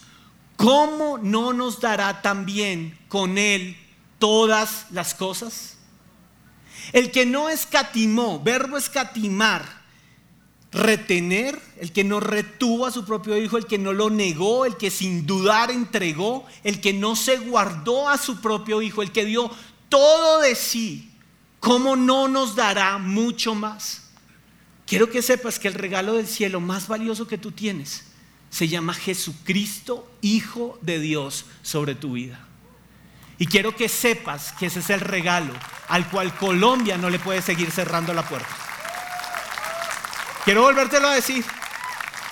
¿cómo 0.55 1.19
no 1.19 1.53
nos 1.53 1.79
dará 1.79 2.23
también 2.23 2.97
con 3.07 3.37
él 3.37 3.77
todas 4.17 4.87
las 4.89 5.13
cosas? 5.13 5.76
El 6.93 7.11
que 7.11 7.25
no 7.25 7.49
escatimó, 7.49 8.39
verbo 8.41 8.77
escatimar, 8.77 9.85
retener, 10.71 11.59
el 11.79 11.91
que 11.91 12.03
no 12.03 12.19
retuvo 12.19 12.85
a 12.85 12.91
su 12.91 13.05
propio 13.05 13.37
hijo, 13.37 13.57
el 13.57 13.65
que 13.65 13.77
no 13.77 13.93
lo 13.93 14.09
negó, 14.09 14.65
el 14.65 14.77
que 14.77 14.91
sin 14.91 15.25
dudar 15.25 15.71
entregó, 15.71 16.45
el 16.63 16.81
que 16.81 16.93
no 16.93 17.15
se 17.15 17.37
guardó 17.37 18.09
a 18.09 18.17
su 18.17 18.41
propio 18.41 18.81
hijo, 18.81 19.01
el 19.01 19.11
que 19.11 19.25
dio 19.25 19.51
todo 19.89 20.41
de 20.41 20.55
sí, 20.55 21.11
¿cómo 21.59 21.95
no 21.95 22.27
nos 22.27 22.55
dará 22.55 22.97
mucho 22.97 23.55
más? 23.55 24.03
Quiero 24.85 25.09
que 25.09 25.21
sepas 25.21 25.59
que 25.59 25.67
el 25.67 25.73
regalo 25.73 26.13
del 26.13 26.27
cielo 26.27 26.59
más 26.61 26.87
valioso 26.87 27.27
que 27.27 27.37
tú 27.37 27.51
tienes 27.51 28.05
se 28.49 28.67
llama 28.67 28.93
Jesucristo, 28.93 30.09
Hijo 30.21 30.79
de 30.81 30.99
Dios, 30.99 31.45
sobre 31.61 31.95
tu 31.95 32.13
vida. 32.13 32.46
Y 33.37 33.45
quiero 33.45 33.75
que 33.75 33.87
sepas 33.87 34.51
que 34.53 34.67
ese 34.67 34.79
es 34.79 34.89
el 34.89 34.99
regalo 34.99 35.53
al 35.89 36.09
cual 36.09 36.35
Colombia 36.35 36.97
no 36.97 37.09
le 37.09 37.19
puede 37.19 37.41
seguir 37.41 37.71
cerrando 37.71 38.13
la 38.13 38.27
puerta. 38.27 38.49
Quiero 40.43 40.63
volvértelo 40.63 41.07
a 41.07 41.15
decir. 41.15 41.45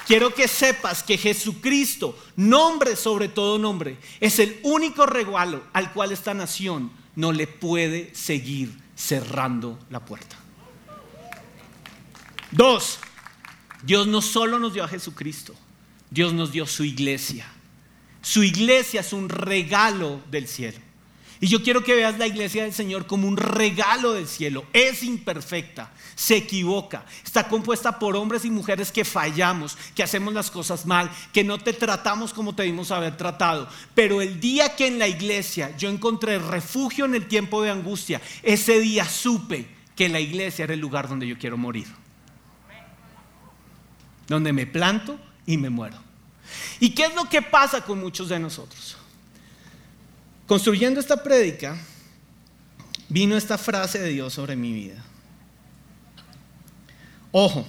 Quiero 0.08 0.34
que 0.34 0.48
sepas 0.48 1.02
que 1.02 1.18
Jesucristo, 1.18 2.18
nombre 2.36 2.96
sobre 2.96 3.28
todo 3.28 3.58
nombre, 3.58 3.98
es 4.20 4.38
el 4.40 4.60
único 4.64 5.06
regalo 5.06 5.64
al 5.74 5.92
cual 5.92 6.12
esta 6.12 6.34
nación 6.34 6.92
no 7.16 7.32
le 7.32 7.48
puede 7.48 8.14
seguir 8.14 8.72
cerrando 8.96 9.80
la 9.90 10.06
puerta. 10.06 10.36
Dos, 12.52 13.00
Dios 13.82 14.06
no 14.06 14.22
solo 14.22 14.60
nos 14.60 14.74
dio 14.74 14.84
a 14.84 14.88
Jesucristo, 14.88 15.56
Dios 16.10 16.34
nos 16.34 16.52
dio 16.52 16.68
su 16.68 16.84
iglesia. 16.84 17.48
Su 18.22 18.44
iglesia 18.44 19.02
es 19.02 19.12
un 19.12 19.28
regalo 19.30 20.22
del 20.30 20.48
cielo. 20.48 20.85
Y 21.42 21.48
yo 21.48 21.62
quiero 21.62 21.84
que 21.84 21.96
veas 21.96 22.18
la 22.18 22.28
iglesia 22.28 22.64
del 22.64 22.74
Señor 22.74 23.08
como 23.08 23.28
un 23.28 23.36
regalo 23.36 24.14
del 24.14 24.28
cielo. 24.28 24.66
Es 24.72 25.04
imperfecta, 25.04 25.92
se 26.16 26.38
equivoca, 26.38 27.06
está 27.24 27.48
compuesta 27.48 28.00
por 28.00 28.16
hombres 28.16 28.46
y 28.46 28.50
mujeres 28.50 28.92
que 28.92 29.04
fallamos, 29.04 29.78
que 29.94 30.04
hacemos 30.04 30.34
las 30.34 30.50
cosas 30.50 30.86
mal, 30.86 31.12
que 31.34 31.44
no 31.44 31.58
te 31.58 31.74
tratamos 31.74 32.34
como 32.34 32.56
te 32.56 32.64
dimos 32.64 32.92
haber 32.92 33.18
tratado. 33.18 33.68
Pero 33.94 34.22
el 34.22 34.40
día 34.40 34.76
que 34.76 34.88
en 34.88 34.98
la 34.98 35.08
iglesia 35.08 35.76
yo 35.78 35.90
encontré 35.90 36.40
refugio 36.40 37.06
en 37.06 37.16
el 37.16 37.28
tiempo 37.28 37.62
de 37.62 37.72
angustia, 37.72 38.22
ese 38.42 38.80
día 38.80 39.06
supe 39.06 39.68
que 39.96 40.08
la 40.08 40.20
iglesia 40.20 40.64
era 40.64 40.74
el 40.74 40.80
lugar 40.80 41.10
donde 41.10 41.28
yo 41.28 41.38
quiero 41.38 41.58
morir. 41.58 41.88
Donde 44.28 44.54
me 44.54 44.66
planto 44.66 45.20
y 45.46 45.58
me 45.58 45.70
muero. 45.70 45.98
¿Y 46.80 46.92
qué 46.92 47.06
es 47.06 47.16
lo 47.16 47.30
que 47.30 47.42
pasa 47.42 47.82
con 47.82 48.00
muchos 48.00 48.30
de 48.30 48.40
nosotros? 48.40 48.98
Construyendo 50.48 51.00
esta 51.00 51.24
prédica, 51.24 51.78
vino 53.10 53.36
esta 53.36 53.58
frase 53.58 54.00
de 54.00 54.10
Dios 54.10 54.34
sobre 54.34 54.56
mi 54.56 54.74
vida. 54.74 55.04
Ojo, 57.32 57.68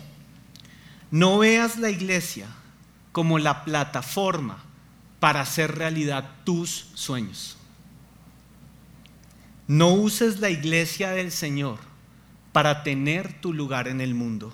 no 1.10 1.38
veas 1.38 1.78
la 1.78 1.90
iglesia 1.90 2.48
como 3.12 3.38
la 3.38 3.64
plataforma 3.64 4.62
para 5.20 5.40
hacer 5.40 5.76
realidad 5.76 6.28
tus 6.44 6.90
sueños. 6.94 7.56
No 9.66 9.94
uses 9.94 10.38
la 10.40 10.50
iglesia 10.50 11.10
del 11.10 11.32
Señor 11.32 11.78
para 12.52 12.82
tener 12.82 13.40
tu 13.40 13.52
lugar 13.52 13.88
en 13.88 14.00
el 14.00 14.14
mundo. 14.14 14.52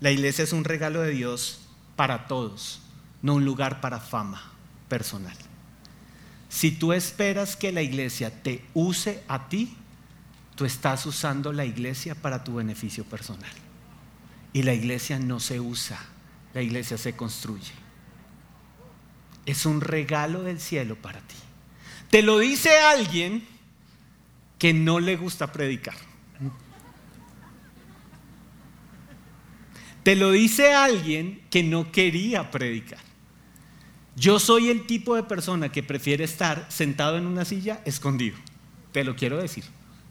La 0.00 0.10
iglesia 0.10 0.42
es 0.44 0.52
un 0.52 0.64
regalo 0.64 1.00
de 1.00 1.12
Dios 1.12 1.60
para 1.94 2.26
todos, 2.26 2.82
no 3.22 3.34
un 3.34 3.44
lugar 3.44 3.80
para 3.80 4.00
fama 4.00 4.52
personal. 4.88 5.36
Si 6.52 6.70
tú 6.70 6.92
esperas 6.92 7.56
que 7.56 7.72
la 7.72 7.80
iglesia 7.80 8.42
te 8.42 8.62
use 8.74 9.24
a 9.26 9.48
ti, 9.48 9.74
tú 10.54 10.66
estás 10.66 11.06
usando 11.06 11.50
la 11.50 11.64
iglesia 11.64 12.14
para 12.14 12.44
tu 12.44 12.56
beneficio 12.56 13.04
personal. 13.04 13.50
Y 14.52 14.62
la 14.62 14.74
iglesia 14.74 15.18
no 15.18 15.40
se 15.40 15.60
usa, 15.60 15.98
la 16.52 16.60
iglesia 16.60 16.98
se 16.98 17.16
construye. 17.16 17.72
Es 19.46 19.64
un 19.64 19.80
regalo 19.80 20.42
del 20.42 20.60
cielo 20.60 20.94
para 20.94 21.20
ti. 21.20 21.36
Te 22.10 22.20
lo 22.20 22.38
dice 22.38 22.78
alguien 22.78 23.48
que 24.58 24.74
no 24.74 25.00
le 25.00 25.16
gusta 25.16 25.52
predicar. 25.52 25.96
Te 30.02 30.16
lo 30.16 30.30
dice 30.32 30.74
alguien 30.74 31.40
que 31.48 31.62
no 31.62 31.90
quería 31.90 32.50
predicar. 32.50 33.11
Yo 34.16 34.38
soy 34.38 34.68
el 34.68 34.86
tipo 34.86 35.16
de 35.16 35.22
persona 35.22 35.72
que 35.72 35.82
prefiere 35.82 36.24
estar 36.24 36.66
sentado 36.68 37.16
en 37.16 37.26
una 37.26 37.44
silla 37.44 37.80
escondido. 37.84 38.36
Te 38.92 39.04
lo 39.04 39.16
quiero 39.16 39.38
decir. 39.38 39.64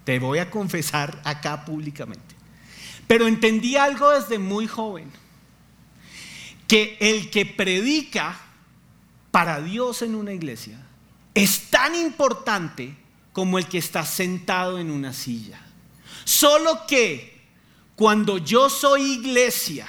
Te 0.03 0.19
voy 0.19 0.39
a 0.39 0.49
confesar 0.49 1.21
acá 1.23 1.65
públicamente. 1.65 2.35
Pero 3.07 3.27
entendí 3.27 3.75
algo 3.75 4.09
desde 4.09 4.39
muy 4.39 4.67
joven. 4.67 5.11
Que 6.67 6.97
el 6.99 7.29
que 7.29 7.45
predica 7.45 8.39
para 9.29 9.61
Dios 9.61 10.01
en 10.01 10.15
una 10.15 10.33
iglesia 10.33 10.79
es 11.33 11.69
tan 11.69 11.95
importante 11.95 12.95
como 13.33 13.57
el 13.57 13.67
que 13.67 13.77
está 13.77 14.05
sentado 14.05 14.79
en 14.79 14.89
una 14.89 15.13
silla. 15.13 15.61
Solo 16.23 16.85
que 16.87 17.41
cuando 17.95 18.37
yo 18.37 18.69
soy 18.69 19.03
iglesia 19.13 19.87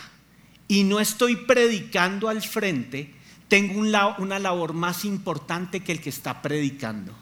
y 0.69 0.85
no 0.85 1.00
estoy 1.00 1.37
predicando 1.37 2.28
al 2.28 2.42
frente, 2.42 3.14
tengo 3.53 3.79
una 3.81 4.39
labor 4.39 4.73
más 4.73 5.05
importante 5.05 5.81
que 5.81 5.93
el 5.93 6.01
que 6.01 6.09
está 6.09 6.41
predicando. 6.41 7.13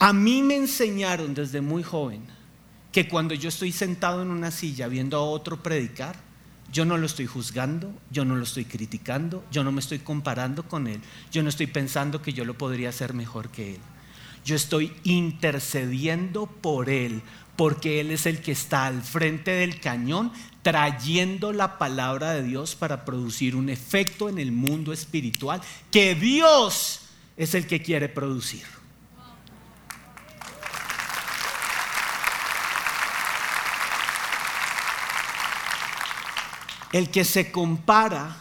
A 0.00 0.12
mí 0.12 0.42
me 0.42 0.56
enseñaron 0.56 1.32
desde 1.32 1.60
muy 1.60 1.84
joven 1.84 2.24
que 2.90 3.06
cuando 3.06 3.34
yo 3.34 3.48
estoy 3.48 3.70
sentado 3.70 4.20
en 4.20 4.32
una 4.32 4.50
silla 4.50 4.88
viendo 4.88 5.16
a 5.16 5.22
otro 5.22 5.62
predicar, 5.62 6.16
yo 6.72 6.84
no 6.84 6.96
lo 6.96 7.06
estoy 7.06 7.26
juzgando, 7.26 7.94
yo 8.10 8.24
no 8.24 8.34
lo 8.34 8.42
estoy 8.42 8.64
criticando, 8.64 9.44
yo 9.52 9.62
no 9.62 9.70
me 9.70 9.78
estoy 9.78 10.00
comparando 10.00 10.64
con 10.64 10.88
él, 10.88 11.00
yo 11.30 11.44
no 11.44 11.50
estoy 11.50 11.68
pensando 11.68 12.20
que 12.20 12.32
yo 12.32 12.44
lo 12.44 12.58
podría 12.58 12.88
hacer 12.88 13.14
mejor 13.14 13.48
que 13.50 13.76
él. 13.76 13.80
Yo 14.44 14.56
estoy 14.56 14.92
intercediendo 15.04 16.46
por 16.46 16.90
él, 16.90 17.22
porque 17.58 17.98
Él 17.98 18.12
es 18.12 18.24
el 18.26 18.40
que 18.40 18.52
está 18.52 18.86
al 18.86 19.02
frente 19.02 19.50
del 19.50 19.80
cañón 19.80 20.30
trayendo 20.68 21.54
la 21.54 21.78
palabra 21.78 22.32
de 22.32 22.42
Dios 22.42 22.74
para 22.74 23.06
producir 23.06 23.56
un 23.56 23.70
efecto 23.70 24.28
en 24.28 24.38
el 24.38 24.52
mundo 24.52 24.92
espiritual 24.92 25.62
que 25.90 26.14
Dios 26.14 27.00
es 27.38 27.54
el 27.54 27.66
que 27.66 27.80
quiere 27.80 28.10
producir. 28.10 28.64
El 36.92 37.08
que 37.08 37.24
se 37.24 37.50
compara, 37.50 38.36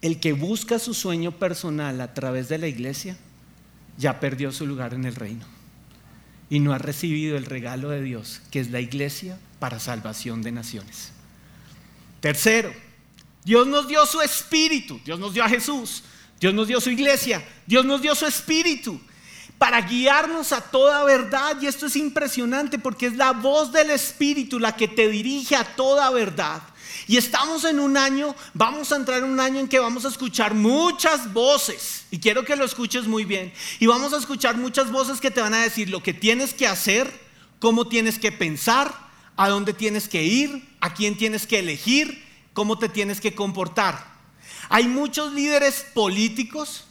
el 0.00 0.18
que 0.18 0.32
busca 0.32 0.78
su 0.78 0.94
sueño 0.94 1.32
personal 1.32 2.00
a 2.00 2.14
través 2.14 2.48
de 2.48 2.56
la 2.56 2.68
iglesia, 2.68 3.18
ya 3.98 4.18
perdió 4.18 4.50
su 4.50 4.66
lugar 4.66 4.94
en 4.94 5.04
el 5.04 5.14
reino 5.14 5.44
y 6.48 6.58
no 6.60 6.72
ha 6.72 6.78
recibido 6.78 7.36
el 7.36 7.44
regalo 7.44 7.90
de 7.90 8.00
Dios, 8.00 8.40
que 8.50 8.60
es 8.60 8.70
la 8.70 8.80
iglesia 8.80 9.38
para 9.58 9.78
salvación 9.78 10.40
de 10.40 10.52
naciones. 10.52 11.12
Tercero, 12.26 12.74
Dios 13.44 13.68
nos 13.68 13.86
dio 13.86 14.04
su 14.04 14.20
espíritu, 14.20 15.00
Dios 15.04 15.20
nos 15.20 15.32
dio 15.32 15.44
a 15.44 15.48
Jesús, 15.48 16.02
Dios 16.40 16.52
nos 16.52 16.66
dio 16.66 16.80
su 16.80 16.90
iglesia, 16.90 17.40
Dios 17.68 17.84
nos 17.84 18.02
dio 18.02 18.16
su 18.16 18.26
espíritu 18.26 19.00
para 19.58 19.80
guiarnos 19.82 20.50
a 20.50 20.60
toda 20.60 21.04
verdad. 21.04 21.56
Y 21.62 21.68
esto 21.68 21.86
es 21.86 21.94
impresionante 21.94 22.80
porque 22.80 23.06
es 23.06 23.16
la 23.16 23.30
voz 23.30 23.70
del 23.70 23.90
espíritu 23.90 24.58
la 24.58 24.74
que 24.74 24.88
te 24.88 25.08
dirige 25.08 25.54
a 25.54 25.76
toda 25.76 26.10
verdad. 26.10 26.62
Y 27.06 27.16
estamos 27.16 27.62
en 27.62 27.78
un 27.78 27.96
año, 27.96 28.34
vamos 28.54 28.90
a 28.90 28.96
entrar 28.96 29.18
en 29.22 29.30
un 29.30 29.38
año 29.38 29.60
en 29.60 29.68
que 29.68 29.78
vamos 29.78 30.04
a 30.04 30.08
escuchar 30.08 30.52
muchas 30.52 31.32
voces. 31.32 32.06
Y 32.10 32.18
quiero 32.18 32.44
que 32.44 32.56
lo 32.56 32.64
escuches 32.64 33.06
muy 33.06 33.24
bien. 33.24 33.52
Y 33.78 33.86
vamos 33.86 34.12
a 34.12 34.18
escuchar 34.18 34.56
muchas 34.56 34.90
voces 34.90 35.20
que 35.20 35.30
te 35.30 35.40
van 35.40 35.54
a 35.54 35.62
decir 35.62 35.90
lo 35.90 36.02
que 36.02 36.12
tienes 36.12 36.54
que 36.54 36.66
hacer, 36.66 37.08
cómo 37.60 37.86
tienes 37.86 38.18
que 38.18 38.32
pensar, 38.32 39.06
a 39.36 39.48
dónde 39.48 39.74
tienes 39.74 40.08
que 40.08 40.24
ir, 40.24 40.75
a 40.86 40.94
quién 40.94 41.16
tienes 41.16 41.46
que 41.46 41.58
elegir, 41.58 42.24
cómo 42.52 42.78
te 42.78 42.88
tienes 42.88 43.20
que 43.20 43.34
comportar. 43.34 44.06
Hay 44.68 44.86
muchos 44.86 45.32
líderes 45.32 45.84
políticos, 45.92 46.84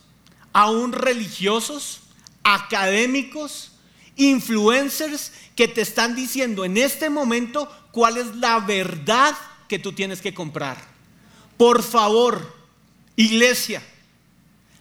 aún 0.51 0.91
religiosos, 0.91 2.01
académicos, 2.43 3.71
influencers 4.17 5.31
que 5.55 5.69
te 5.69 5.81
están 5.81 6.13
diciendo 6.13 6.65
en 6.65 6.77
este 6.77 7.09
momento 7.09 7.71
cuál 7.91 8.17
es 8.17 8.35
la 8.35 8.59
verdad 8.59 9.33
que 9.69 9.79
tú 9.79 9.93
tienes 9.93 10.21
que 10.21 10.33
comprar. 10.33 10.77
Por 11.57 11.81
favor, 11.81 12.53
iglesia, 13.15 13.81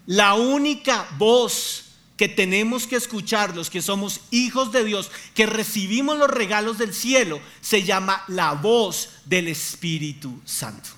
la 0.07 0.35
única 0.35 1.07
voz 1.18 1.84
que 2.16 2.29
tenemos 2.29 2.87
que 2.87 2.96
escuchar 2.96 3.57
los 3.57 3.70
que 3.70 3.83
somos 3.83 4.20
hijos 4.31 4.70
de 4.70 4.85
Dios, 4.85 5.11
que 5.35 5.46
recibimos 5.46 6.16
los 6.16 6.31
regalos 6.31 6.79
del 6.79 6.94
cielo, 6.94 7.40
se 7.61 7.83
llama 7.83 8.22
la 8.29 8.53
voz 8.53 9.11
del 9.24 9.48
Espíritu 9.48 10.40
Santo. 10.44 10.90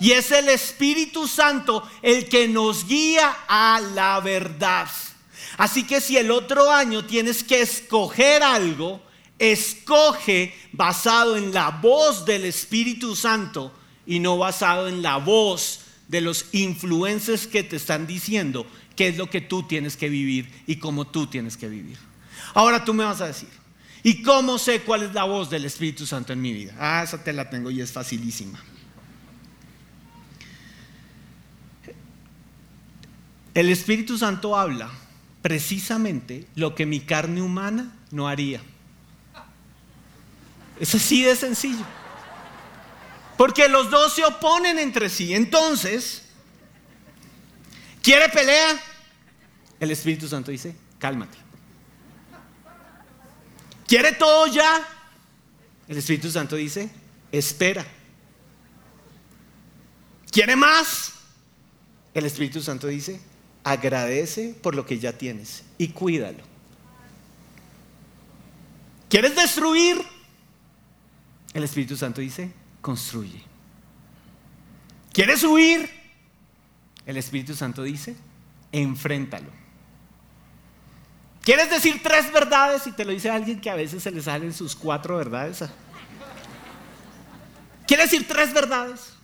Y 0.00 0.12
es 0.12 0.30
el 0.30 0.48
Espíritu 0.48 1.28
Santo 1.28 1.86
el 2.00 2.28
que 2.28 2.48
nos 2.48 2.86
guía 2.86 3.36
a 3.48 3.82
la 3.94 4.18
verdad. 4.20 4.88
Así 5.58 5.84
que 5.84 6.00
si 6.00 6.16
el 6.16 6.30
otro 6.30 6.70
año 6.70 7.04
tienes 7.04 7.44
que 7.44 7.60
escoger 7.60 8.42
algo, 8.42 9.02
escoge 9.38 10.54
basado 10.72 11.36
en 11.36 11.52
la 11.52 11.68
voz 11.68 12.24
del 12.24 12.46
Espíritu 12.46 13.14
Santo 13.14 13.74
y 14.06 14.20
no 14.20 14.38
basado 14.38 14.88
en 14.88 15.02
la 15.02 15.18
voz 15.18 15.80
de 16.08 16.22
los 16.22 16.46
influencers 16.52 17.46
que 17.46 17.62
te 17.62 17.76
están 17.76 18.06
diciendo 18.06 18.66
qué 19.00 19.08
es 19.08 19.16
lo 19.16 19.30
que 19.30 19.40
tú 19.40 19.62
tienes 19.62 19.96
que 19.96 20.10
vivir 20.10 20.62
y 20.66 20.76
cómo 20.76 21.06
tú 21.06 21.26
tienes 21.26 21.56
que 21.56 21.70
vivir. 21.70 21.96
Ahora 22.52 22.84
tú 22.84 22.92
me 22.92 23.02
vas 23.02 23.22
a 23.22 23.28
decir, 23.28 23.48
¿y 24.02 24.22
cómo 24.22 24.58
sé 24.58 24.82
cuál 24.82 25.04
es 25.04 25.14
la 25.14 25.24
voz 25.24 25.48
del 25.48 25.64
Espíritu 25.64 26.04
Santo 26.04 26.34
en 26.34 26.42
mi 26.42 26.52
vida? 26.52 26.74
Ah, 26.78 27.02
esa 27.02 27.24
te 27.24 27.32
la 27.32 27.48
tengo 27.48 27.70
y 27.70 27.80
es 27.80 27.90
facilísima. 27.92 28.62
El 33.54 33.70
Espíritu 33.70 34.18
Santo 34.18 34.54
habla 34.54 34.90
precisamente 35.40 36.46
lo 36.54 36.74
que 36.74 36.84
mi 36.84 37.00
carne 37.00 37.40
humana 37.40 37.96
no 38.10 38.28
haría. 38.28 38.60
Es 40.78 40.94
así 40.94 41.22
de 41.22 41.34
sencillo. 41.36 41.86
Porque 43.38 43.66
los 43.66 43.90
dos 43.90 44.12
se 44.12 44.26
oponen 44.26 44.78
entre 44.78 45.08
sí. 45.08 45.34
Entonces, 45.34 46.24
¿quiere 48.02 48.28
pelea? 48.28 48.78
El 49.80 49.90
Espíritu 49.90 50.28
Santo 50.28 50.50
dice, 50.50 50.76
cálmate. 50.98 51.38
¿Quiere 53.86 54.12
todo 54.12 54.46
ya? 54.46 54.86
El 55.88 55.96
Espíritu 55.96 56.30
Santo 56.30 56.54
dice, 56.54 56.90
espera. 57.32 57.84
¿Quiere 60.30 60.54
más? 60.54 61.14
El 62.14 62.26
Espíritu 62.26 62.62
Santo 62.62 62.86
dice, 62.86 63.20
agradece 63.64 64.54
por 64.62 64.74
lo 64.74 64.86
que 64.86 64.98
ya 64.98 65.16
tienes 65.16 65.64
y 65.78 65.88
cuídalo. 65.88 66.44
¿Quieres 69.08 69.34
destruir? 69.34 70.00
El 71.52 71.64
Espíritu 71.64 71.96
Santo 71.96 72.20
dice, 72.20 72.52
construye. 72.80 73.42
¿Quieres 75.12 75.42
huir? 75.42 75.90
El 77.06 77.16
Espíritu 77.16 77.56
Santo 77.56 77.82
dice, 77.82 78.14
enfréntalo. 78.70 79.59
¿Quieres 81.42 81.70
decir 81.70 82.00
tres 82.02 82.32
verdades? 82.32 82.86
Y 82.86 82.92
te 82.92 83.04
lo 83.04 83.12
dice 83.12 83.30
alguien 83.30 83.60
que 83.60 83.70
a 83.70 83.74
veces 83.74 84.02
se 84.02 84.10
le 84.10 84.20
salen 84.20 84.52
sus 84.52 84.76
cuatro 84.76 85.16
verdades. 85.16 85.64
¿Quieres 87.86 88.10
decir 88.10 88.28
tres 88.28 88.52
verdades? 88.52 89.14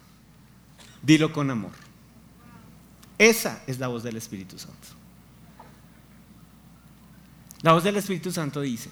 Dilo 1.03 1.33
con 1.33 1.51
amor. 1.51 1.73
Esa 3.19 3.63
es 3.67 3.79
la 3.79 3.89
voz 3.89 4.03
del 4.03 4.17
Espíritu 4.17 4.59
Santo. 4.59 4.89
La 7.63 7.73
voz 7.73 7.85
del 7.85 7.97
Espíritu 7.97 8.33
Santo 8.33 8.61
dice 8.61 8.91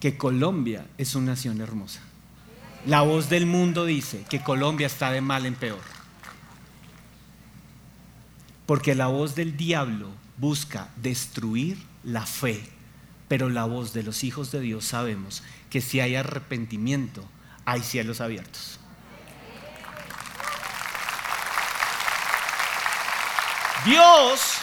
que 0.00 0.16
Colombia 0.16 0.86
es 0.98 1.14
una 1.14 1.32
nación 1.32 1.60
hermosa. 1.60 2.00
La 2.86 3.02
voz 3.02 3.28
del 3.28 3.46
mundo 3.46 3.84
dice 3.84 4.24
que 4.28 4.42
Colombia 4.42 4.86
está 4.86 5.12
de 5.12 5.20
mal 5.20 5.46
en 5.46 5.54
peor. 5.54 5.80
Porque 8.66 8.94
la 8.94 9.06
voz 9.06 9.34
del 9.34 9.56
diablo 9.56 10.08
busca 10.38 10.88
destruir 10.96 11.91
la 12.04 12.26
fe, 12.26 12.62
pero 13.28 13.48
la 13.48 13.64
voz 13.64 13.92
de 13.92 14.02
los 14.02 14.24
hijos 14.24 14.50
de 14.52 14.60
Dios 14.60 14.84
sabemos 14.84 15.42
que 15.70 15.80
si 15.80 16.00
hay 16.00 16.16
arrepentimiento, 16.16 17.24
hay 17.64 17.80
cielos 17.80 18.20
abiertos. 18.20 18.78
Dios 23.84 24.58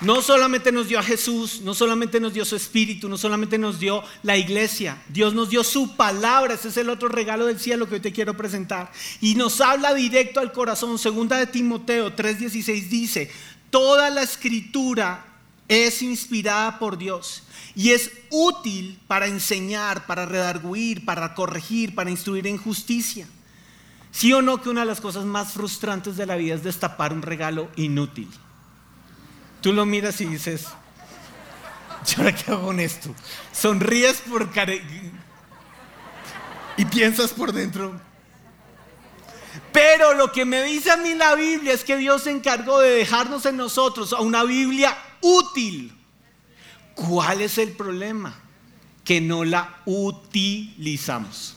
no 0.00 0.20
solamente 0.20 0.72
nos 0.72 0.88
dio 0.88 0.98
a 0.98 1.02
Jesús, 1.02 1.60
no 1.60 1.74
solamente 1.74 2.18
nos 2.18 2.32
dio 2.32 2.44
su 2.44 2.56
espíritu, 2.56 3.08
no 3.08 3.16
solamente 3.16 3.56
nos 3.56 3.78
dio 3.78 4.02
la 4.22 4.36
iglesia, 4.36 5.00
Dios 5.08 5.32
nos 5.32 5.48
dio 5.48 5.62
su 5.62 5.96
palabra, 5.96 6.54
ese 6.54 6.68
es 6.68 6.76
el 6.76 6.88
otro 6.88 7.08
regalo 7.08 7.46
del 7.46 7.60
cielo 7.60 7.88
que 7.88 7.96
hoy 7.96 8.00
te 8.00 8.12
quiero 8.12 8.36
presentar. 8.36 8.90
Y 9.20 9.34
nos 9.36 9.60
habla 9.60 9.94
directo 9.94 10.40
al 10.40 10.52
corazón. 10.52 10.98
Segunda 10.98 11.36
de 11.36 11.46
Timoteo 11.46 12.16
3:16 12.16 12.88
dice, 12.88 13.30
toda 13.70 14.10
la 14.10 14.22
escritura 14.22 15.31
es 15.72 16.02
inspirada 16.02 16.78
por 16.78 16.98
Dios 16.98 17.44
y 17.74 17.92
es 17.92 18.10
útil 18.30 19.00
para 19.06 19.26
enseñar, 19.26 20.06
para 20.06 20.26
redarguir, 20.26 21.04
para 21.06 21.34
corregir, 21.34 21.94
para 21.94 22.10
instruir 22.10 22.46
en 22.46 22.58
justicia. 22.58 23.26
¿Sí 24.10 24.32
o 24.34 24.42
no 24.42 24.60
que 24.60 24.68
una 24.68 24.80
de 24.80 24.86
las 24.86 25.00
cosas 25.00 25.24
más 25.24 25.52
frustrantes 25.52 26.18
de 26.18 26.26
la 26.26 26.36
vida 26.36 26.54
es 26.54 26.62
destapar 26.62 27.14
un 27.14 27.22
regalo 27.22 27.70
inútil? 27.76 28.28
Tú 29.62 29.72
lo 29.72 29.86
miras 29.86 30.20
y 30.20 30.26
dices, 30.26 30.66
¿yo 32.06 32.18
ahora 32.18 32.34
qué 32.34 32.50
hago 32.50 32.66
con 32.66 32.78
esto? 32.78 33.14
Sonríes 33.52 34.20
por 34.20 34.52
care... 34.52 34.82
y 36.76 36.84
piensas 36.84 37.32
por 37.32 37.52
dentro. 37.52 37.98
Pero 39.72 40.12
lo 40.12 40.30
que 40.32 40.44
me 40.44 40.62
dice 40.64 40.90
a 40.90 40.98
mí 40.98 41.14
la 41.14 41.34
Biblia 41.34 41.72
es 41.72 41.82
que 41.82 41.96
Dios 41.96 42.24
se 42.24 42.30
encargó 42.30 42.78
de 42.80 42.90
dejarnos 42.90 43.46
en 43.46 43.56
nosotros 43.56 44.12
a 44.12 44.20
una 44.20 44.44
Biblia 44.44 44.94
útil. 45.22 45.92
¿Cuál 46.94 47.40
es 47.40 47.56
el 47.58 47.72
problema? 47.72 48.34
Que 49.04 49.20
no 49.20 49.44
la 49.44 49.80
utilizamos. 49.86 51.56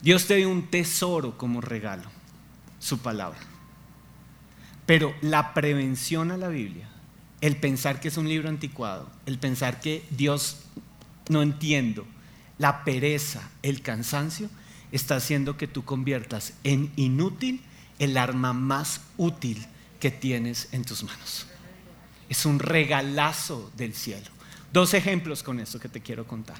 Dios 0.00 0.26
te 0.26 0.36
dio 0.36 0.50
un 0.50 0.66
tesoro 0.68 1.38
como 1.38 1.60
regalo, 1.60 2.04
su 2.78 2.98
palabra. 2.98 3.38
Pero 4.86 5.14
la 5.22 5.54
prevención 5.54 6.30
a 6.30 6.36
la 6.36 6.48
Biblia, 6.48 6.88
el 7.40 7.56
pensar 7.56 8.00
que 8.00 8.08
es 8.08 8.16
un 8.16 8.28
libro 8.28 8.48
anticuado, 8.48 9.08
el 9.24 9.38
pensar 9.38 9.80
que 9.80 10.04
Dios 10.10 10.58
no 11.30 11.40
entiendo, 11.42 12.06
la 12.58 12.84
pereza, 12.84 13.50
el 13.62 13.80
cansancio, 13.80 14.50
está 14.92 15.16
haciendo 15.16 15.56
que 15.56 15.66
tú 15.66 15.84
conviertas 15.84 16.52
en 16.64 16.92
inútil 16.96 17.62
el 17.98 18.16
arma 18.16 18.52
más 18.52 19.00
útil 19.16 19.64
que 20.00 20.10
tienes 20.10 20.68
en 20.72 20.84
tus 20.84 21.02
manos. 21.02 21.46
Es 22.28 22.46
un 22.46 22.58
regalazo 22.58 23.70
del 23.76 23.94
cielo. 23.94 24.26
Dos 24.72 24.94
ejemplos 24.94 25.42
con 25.42 25.60
esto 25.60 25.78
que 25.78 25.88
te 25.88 26.00
quiero 26.00 26.26
contar. 26.26 26.56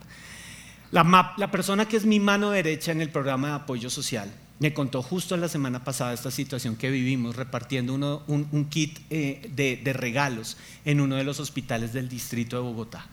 La, 0.92 1.50
persona 1.50 1.88
que 1.88 1.96
es 1.96 2.06
mi 2.06 2.20
mano 2.20 2.50
derecha 2.50 2.92
en 2.92 3.00
el 3.00 3.10
programa 3.10 3.48
de 3.48 3.54
apoyo 3.54 3.90
social 3.90 4.32
me 4.60 4.72
contó 4.72 5.02
justo 5.02 5.36
la 5.36 5.48
semana 5.48 5.82
pasada 5.82 6.12
esta 6.12 6.30
situación 6.30 6.76
que 6.76 6.90
vivimos 6.90 7.34
repartiendo 7.34 8.22
un, 8.28 8.64
kit 8.70 9.00
eh, 9.10 9.50
de 9.52 9.92
regalos 9.92 10.56
en 10.84 11.00
uno 11.00 11.16
de 11.16 11.24
los 11.24 11.40
hospitales 11.40 11.92
del 11.92 12.08
distrito 12.08 12.56
de 12.56 12.62
Bogotá. 12.62 13.06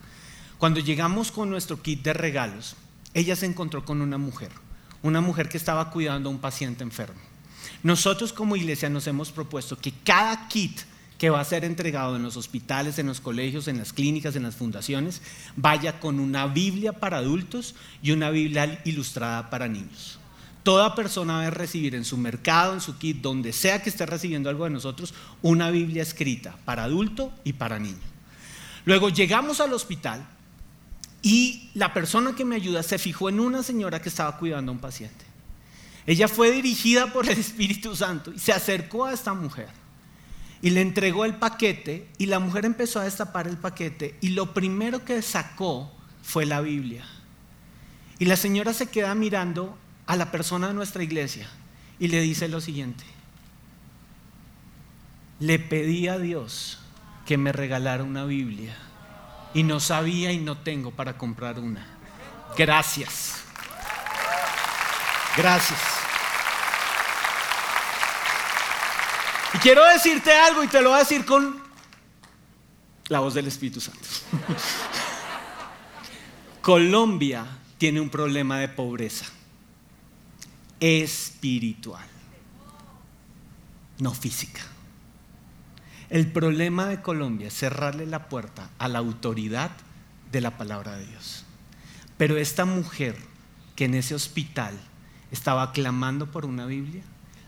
Cuando 0.58 0.78
llegamos 0.78 1.32
con 1.32 1.50
nuestro 1.50 1.82
kit 1.82 2.04
de 2.04 2.12
regalos, 2.12 2.76
ella 3.14 3.34
se 3.34 3.46
encontró 3.46 3.84
con 3.84 4.00
una 4.00 4.16
mujer, 4.16 4.52
una 5.02 5.20
mujer 5.20 5.48
que 5.48 5.56
estaba 5.56 5.90
cuidando 5.90 6.28
a 6.28 6.32
un 6.32 6.38
paciente 6.38 6.84
enfermo. 6.84 7.31
Nosotros 7.82 8.32
como 8.32 8.56
iglesia 8.56 8.88
nos 8.88 9.06
hemos 9.06 9.32
propuesto 9.32 9.78
que 9.78 9.92
cada 10.04 10.48
kit 10.48 10.80
que 11.22 11.30
va 11.30 11.40
a 11.40 11.44
ser 11.44 11.64
entregado 11.64 12.16
en 12.16 12.24
los 12.24 12.36
hospitales, 12.36 12.98
en 12.98 13.06
los 13.06 13.20
colegios, 13.20 13.68
en 13.68 13.78
las 13.78 13.92
clínicas, 13.92 14.34
en 14.34 14.42
las 14.42 14.56
fundaciones, 14.56 15.22
vaya 15.54 16.00
con 16.00 16.18
una 16.18 16.48
Biblia 16.48 16.94
para 16.94 17.18
adultos 17.18 17.76
y 18.02 18.10
una 18.10 18.30
Biblia 18.30 18.80
ilustrada 18.84 19.48
para 19.48 19.68
niños. 19.68 20.18
Toda 20.64 20.96
persona 20.96 21.46
a 21.46 21.50
recibir 21.50 21.94
en 21.94 22.04
su 22.04 22.16
mercado, 22.16 22.74
en 22.74 22.80
su 22.80 22.98
kit, 22.98 23.20
donde 23.20 23.52
sea 23.52 23.80
que 23.82 23.90
esté 23.90 24.04
recibiendo 24.04 24.50
algo 24.50 24.64
de 24.64 24.70
nosotros, 24.70 25.14
una 25.42 25.70
Biblia 25.70 26.02
escrita 26.02 26.56
para 26.64 26.82
adulto 26.82 27.32
y 27.44 27.52
para 27.52 27.78
niño. 27.78 28.02
Luego 28.84 29.08
llegamos 29.08 29.60
al 29.60 29.72
hospital 29.72 30.26
y 31.22 31.70
la 31.74 31.94
persona 31.94 32.34
que 32.34 32.44
me 32.44 32.56
ayuda 32.56 32.82
se 32.82 32.98
fijó 32.98 33.28
en 33.28 33.38
una 33.38 33.62
señora 33.62 34.02
que 34.02 34.08
estaba 34.08 34.36
cuidando 34.38 34.72
a 34.72 34.74
un 34.74 34.80
paciente. 34.80 35.31
Ella 36.06 36.28
fue 36.28 36.50
dirigida 36.50 37.12
por 37.12 37.28
el 37.28 37.38
Espíritu 37.38 37.94
Santo 37.94 38.32
y 38.32 38.38
se 38.38 38.52
acercó 38.52 39.04
a 39.04 39.12
esta 39.12 39.34
mujer 39.34 39.68
y 40.62 40.70
le 40.70 40.80
entregó 40.80 41.24
el 41.24 41.34
paquete 41.34 42.08
y 42.18 42.26
la 42.26 42.38
mujer 42.38 42.64
empezó 42.64 43.00
a 43.00 43.04
destapar 43.04 43.48
el 43.48 43.56
paquete 43.56 44.16
y 44.20 44.30
lo 44.30 44.54
primero 44.54 45.04
que 45.04 45.20
sacó 45.22 45.92
fue 46.22 46.46
la 46.46 46.60
Biblia. 46.60 47.04
Y 48.18 48.26
la 48.26 48.36
señora 48.36 48.72
se 48.72 48.88
queda 48.88 49.14
mirando 49.14 49.76
a 50.06 50.16
la 50.16 50.30
persona 50.30 50.68
de 50.68 50.74
nuestra 50.74 51.02
iglesia 51.02 51.48
y 51.98 52.08
le 52.08 52.20
dice 52.20 52.48
lo 52.48 52.60
siguiente, 52.60 53.04
le 55.40 55.58
pedí 55.58 56.06
a 56.08 56.18
Dios 56.18 56.78
que 57.26 57.36
me 57.36 57.52
regalara 57.52 58.04
una 58.04 58.24
Biblia 58.24 58.76
y 59.54 59.64
no 59.64 59.80
sabía 59.80 60.32
y 60.32 60.38
no 60.38 60.58
tengo 60.58 60.92
para 60.92 61.18
comprar 61.18 61.58
una. 61.58 61.86
Gracias. 62.56 63.44
Gracias. 65.36 65.80
Y 69.54 69.58
quiero 69.58 69.84
decirte 69.84 70.32
algo 70.32 70.64
y 70.64 70.68
te 70.68 70.80
lo 70.80 70.90
voy 70.90 70.96
a 70.96 71.02
decir 71.02 71.24
con 71.24 71.60
la 73.08 73.20
voz 73.20 73.34
del 73.34 73.46
Espíritu 73.46 73.80
Santo. 73.80 74.00
Colombia 76.62 77.46
tiene 77.78 78.00
un 78.00 78.08
problema 78.08 78.58
de 78.58 78.68
pobreza 78.68 79.26
espiritual, 80.80 82.06
no 83.98 84.12
física. 84.12 84.62
El 86.10 86.30
problema 86.30 86.86
de 86.86 87.00
Colombia 87.00 87.48
es 87.48 87.54
cerrarle 87.54 88.06
la 88.06 88.28
puerta 88.28 88.70
a 88.78 88.88
la 88.88 88.98
autoridad 88.98 89.70
de 90.30 90.40
la 90.40 90.58
palabra 90.58 90.96
de 90.96 91.06
Dios. 91.06 91.44
Pero 92.18 92.36
esta 92.36 92.64
mujer 92.64 93.16
que 93.76 93.86
en 93.86 93.94
ese 93.94 94.14
hospital 94.14 94.78
estaba 95.32 95.72
clamando 95.72 96.30
por 96.30 96.44
una 96.44 96.66
Biblia, 96.66 97.02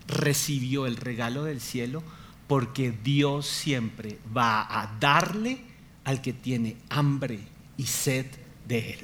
recibió 0.09 0.87
el 0.87 0.97
regalo 0.97 1.45
del 1.45 1.61
cielo 1.61 2.03
porque 2.49 2.91
Dios 2.91 3.47
siempre 3.47 4.19
va 4.37 4.63
a 4.63 4.97
darle 4.99 5.61
al 6.05 6.21
que 6.21 6.33
tiene 6.33 6.77
hambre 6.89 7.41
y 7.77 7.85
sed 7.85 8.27
de 8.67 8.95
Él. 8.95 9.01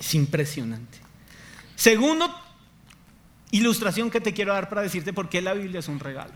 Es 0.00 0.14
impresionante. 0.14 0.98
Segundo 1.76 2.34
ilustración 3.50 4.10
que 4.10 4.20
te 4.20 4.32
quiero 4.32 4.52
dar 4.52 4.68
para 4.68 4.82
decirte 4.82 5.12
por 5.12 5.28
qué 5.28 5.40
la 5.40 5.54
Biblia 5.54 5.80
es 5.80 5.88
un 5.88 6.00
regalo. 6.00 6.34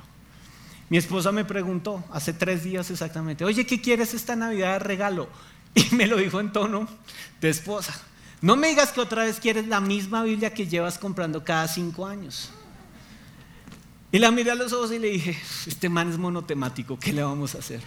Mi 0.90 0.96
esposa 0.96 1.32
me 1.32 1.44
preguntó 1.44 2.04
hace 2.12 2.32
tres 2.32 2.64
días 2.64 2.90
exactamente, 2.90 3.44
oye, 3.44 3.66
¿qué 3.66 3.80
quieres 3.80 4.14
esta 4.14 4.36
Navidad 4.36 4.74
de 4.74 4.78
regalo? 4.80 5.28
Y 5.74 5.94
me 5.94 6.06
lo 6.06 6.16
dijo 6.16 6.40
en 6.40 6.50
tono 6.50 6.88
de 7.40 7.50
esposa. 7.50 8.00
No 8.40 8.56
me 8.56 8.68
digas 8.68 8.92
que 8.92 9.00
otra 9.00 9.24
vez 9.24 9.40
quieres 9.40 9.66
la 9.66 9.80
misma 9.80 10.22
Biblia 10.22 10.54
que 10.54 10.66
llevas 10.66 10.98
comprando 10.98 11.42
cada 11.42 11.66
cinco 11.66 12.06
años. 12.06 12.50
Y 14.12 14.18
la 14.18 14.30
miré 14.30 14.52
a 14.52 14.54
los 14.54 14.72
ojos 14.72 14.92
y 14.92 14.98
le 14.98 15.10
dije, 15.10 15.36
este 15.66 15.88
man 15.88 16.10
es 16.10 16.18
monotemático, 16.18 16.98
¿qué 16.98 17.12
le 17.12 17.22
vamos 17.22 17.54
a 17.54 17.58
hacer? 17.58 17.82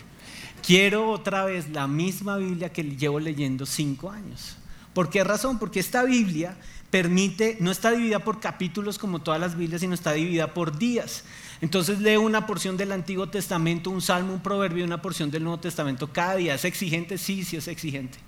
Quiero 0.66 1.10
otra 1.10 1.46
vez 1.46 1.70
la 1.70 1.88
misma 1.88 2.38
Biblia 2.38 2.72
que 2.72 2.84
llevo 2.84 3.20
leyendo 3.20 3.66
cinco 3.66 4.12
años. 4.12 4.58
¿Por 4.94 5.10
qué 5.10 5.24
razón? 5.24 5.58
Porque 5.58 5.80
esta 5.80 6.04
Biblia 6.04 6.58
permite, 6.92 7.58
no 7.62 7.72
está 7.72 7.92
dividida 7.92 8.20
por 8.20 8.40
capítulos 8.40 9.00
como 9.00 9.20
todas 9.20 9.40
las 9.40 9.58
Biblias, 9.58 9.82
sino 9.82 9.96
está 9.96 10.12
dividida 10.12 10.54
por 10.54 10.78
días. 10.78 11.24
Entonces 11.62 12.00
leo 12.00 12.22
una 12.22 12.46
porción 12.46 12.76
del 12.76 12.92
Antiguo 12.92 13.30
Testamento, 13.30 13.90
un 13.90 14.02
salmo, 14.02 14.34
un 14.34 14.44
proverbio, 14.44 14.84
una 14.84 15.02
porción 15.02 15.32
del 15.32 15.44
Nuevo 15.44 15.60
Testamento 15.60 16.12
cada 16.12 16.36
día. 16.36 16.56
¿Es 16.56 16.66
exigente? 16.66 17.18
Sí, 17.18 17.46
sí 17.46 17.56
es 17.56 17.68
exigente. 17.68 18.20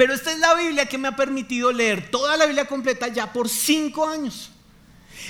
Pero 0.00 0.14
esta 0.14 0.32
es 0.32 0.38
la 0.38 0.54
Biblia 0.54 0.86
que 0.86 0.96
me 0.96 1.08
ha 1.08 1.14
permitido 1.14 1.70
leer 1.70 2.10
toda 2.10 2.34
la 2.38 2.46
Biblia 2.46 2.66
completa 2.66 3.08
ya 3.08 3.34
por 3.34 3.50
cinco 3.50 4.06
años. 4.08 4.50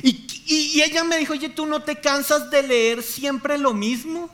Y, 0.00 0.80
ella 0.80 1.02
me 1.02 1.18
dijo, 1.18 1.32
oye, 1.32 1.48
¿tú 1.48 1.66
no 1.66 1.82
te 1.82 1.96
cansas 1.96 2.52
de 2.52 2.62
leer 2.62 3.02
siempre 3.02 3.58
lo 3.58 3.74
mismo? 3.74 4.30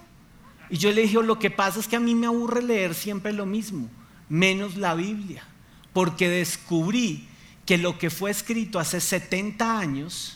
Y 0.69 0.77
yo 0.77 0.93
le 0.93 1.01
dije, 1.01 1.23
lo 1.23 1.39
que 1.39 1.51
pasa 1.51 1.81
es 1.81 1.89
que 1.89 1.97
a 1.97 2.01
mí 2.01 2.15
me 2.15 2.27
aburre 2.27 2.63
leer 2.63 2.95
siempre 2.95 3.33
lo 3.33 3.47
mismo, 3.47 3.89
menos 4.29 4.77
la 4.77 4.95
Biblia, 4.95 5.43
porque 5.95 6.29
descubrí 6.29 7.27
que 7.65 7.79
lo 7.79 7.97
que 7.97 8.11
fue 8.11 8.31
escrito 8.31 8.79
hace 8.79 9.01
70 9.01 9.79
años 9.79 10.36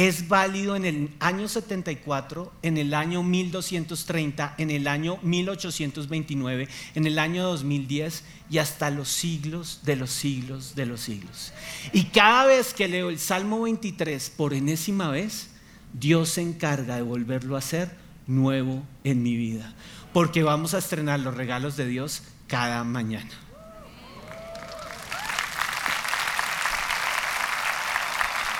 es 0.00 0.28
válido 0.28 0.76
en 0.76 0.86
el 0.86 1.10
año 1.20 1.46
74, 1.46 2.50
en 2.62 2.78
el 2.78 2.94
año 2.94 3.22
1230, 3.22 4.54
en 4.56 4.70
el 4.70 4.88
año 4.88 5.18
1829, 5.20 6.68
en 6.94 7.06
el 7.06 7.18
año 7.18 7.42
2010 7.42 8.24
y 8.48 8.56
hasta 8.56 8.88
los 8.88 9.10
siglos 9.10 9.80
de 9.82 9.96
los 9.96 10.08
siglos 10.10 10.74
de 10.74 10.86
los 10.86 11.02
siglos. 11.02 11.52
Y 11.92 12.04
cada 12.04 12.46
vez 12.46 12.72
que 12.72 12.88
leo 12.88 13.10
el 13.10 13.18
Salmo 13.18 13.60
23 13.60 14.30
por 14.30 14.54
enésima 14.54 15.10
vez, 15.10 15.50
Dios 15.92 16.30
se 16.30 16.40
encarga 16.40 16.96
de 16.96 17.02
volverlo 17.02 17.56
a 17.56 17.58
hacer 17.58 17.94
nuevo 18.26 18.82
en 19.04 19.22
mi 19.22 19.36
vida, 19.36 19.74
porque 20.14 20.42
vamos 20.42 20.72
a 20.72 20.78
estrenar 20.78 21.20
los 21.20 21.36
regalos 21.36 21.76
de 21.76 21.86
Dios 21.86 22.22
cada 22.46 22.84
mañana. 22.84 23.49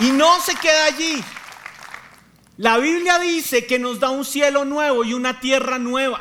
Y 0.01 0.11
no 0.11 0.41
se 0.41 0.55
queda 0.55 0.87
allí. 0.87 1.23
La 2.57 2.79
Biblia 2.79 3.19
dice 3.19 3.67
que 3.67 3.79
nos 3.79 4.01
da 4.01 4.11
un 4.11 4.25
cielo 4.25 4.65
nuevo 4.65 5.05
y 5.05 5.15
una 5.15 5.41
tierra 5.41 5.79
nueva. 5.79 6.21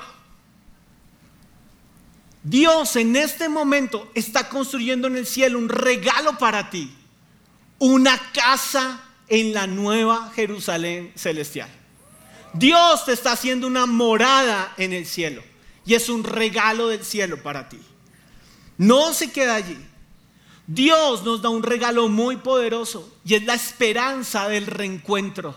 Dios 2.44 2.96
en 2.96 3.15
este 3.15 3.50
momento 3.50 4.10
está 4.13 4.48
construyendo 4.50 5.08
en 5.08 5.18
el 5.18 5.26
cielo 5.26 5.60
un 5.60 5.70
regalo 5.70 6.38
para 6.38 6.70
ti. 6.70 6.94
Una 7.78 8.18
casa 8.34 9.02
en 9.28 9.54
la 9.54 9.68
nueva 9.68 10.32
Jerusalén 10.36 11.12
celestial. 11.15 11.70
Dios 12.54 13.06
te 13.06 13.13
está 13.13 13.34
haciendo 13.34 13.68
una 13.68 13.86
morada 13.86 14.74
en 14.78 14.94
el 14.94 15.06
cielo 15.06 15.44
y 15.86 15.94
es 15.94 16.10
un 16.10 16.24
regalo 16.24 16.88
del 16.88 17.06
cielo 17.06 17.42
para 17.42 17.70
ti. 17.70 17.80
No 18.78 19.13
se 19.13 19.32
queda 19.32 19.56
allí. 19.56 19.78
Dios 20.71 21.23
nos 21.23 21.41
da 21.41 21.49
un 21.49 21.63
regalo 21.63 22.10
muy 22.10 22.38
poderoso 22.38 23.12
y 23.25 23.34
es 23.34 23.43
la 23.43 23.55
esperanza 23.55 24.47
del 24.47 24.67
reencuentro. 24.67 25.55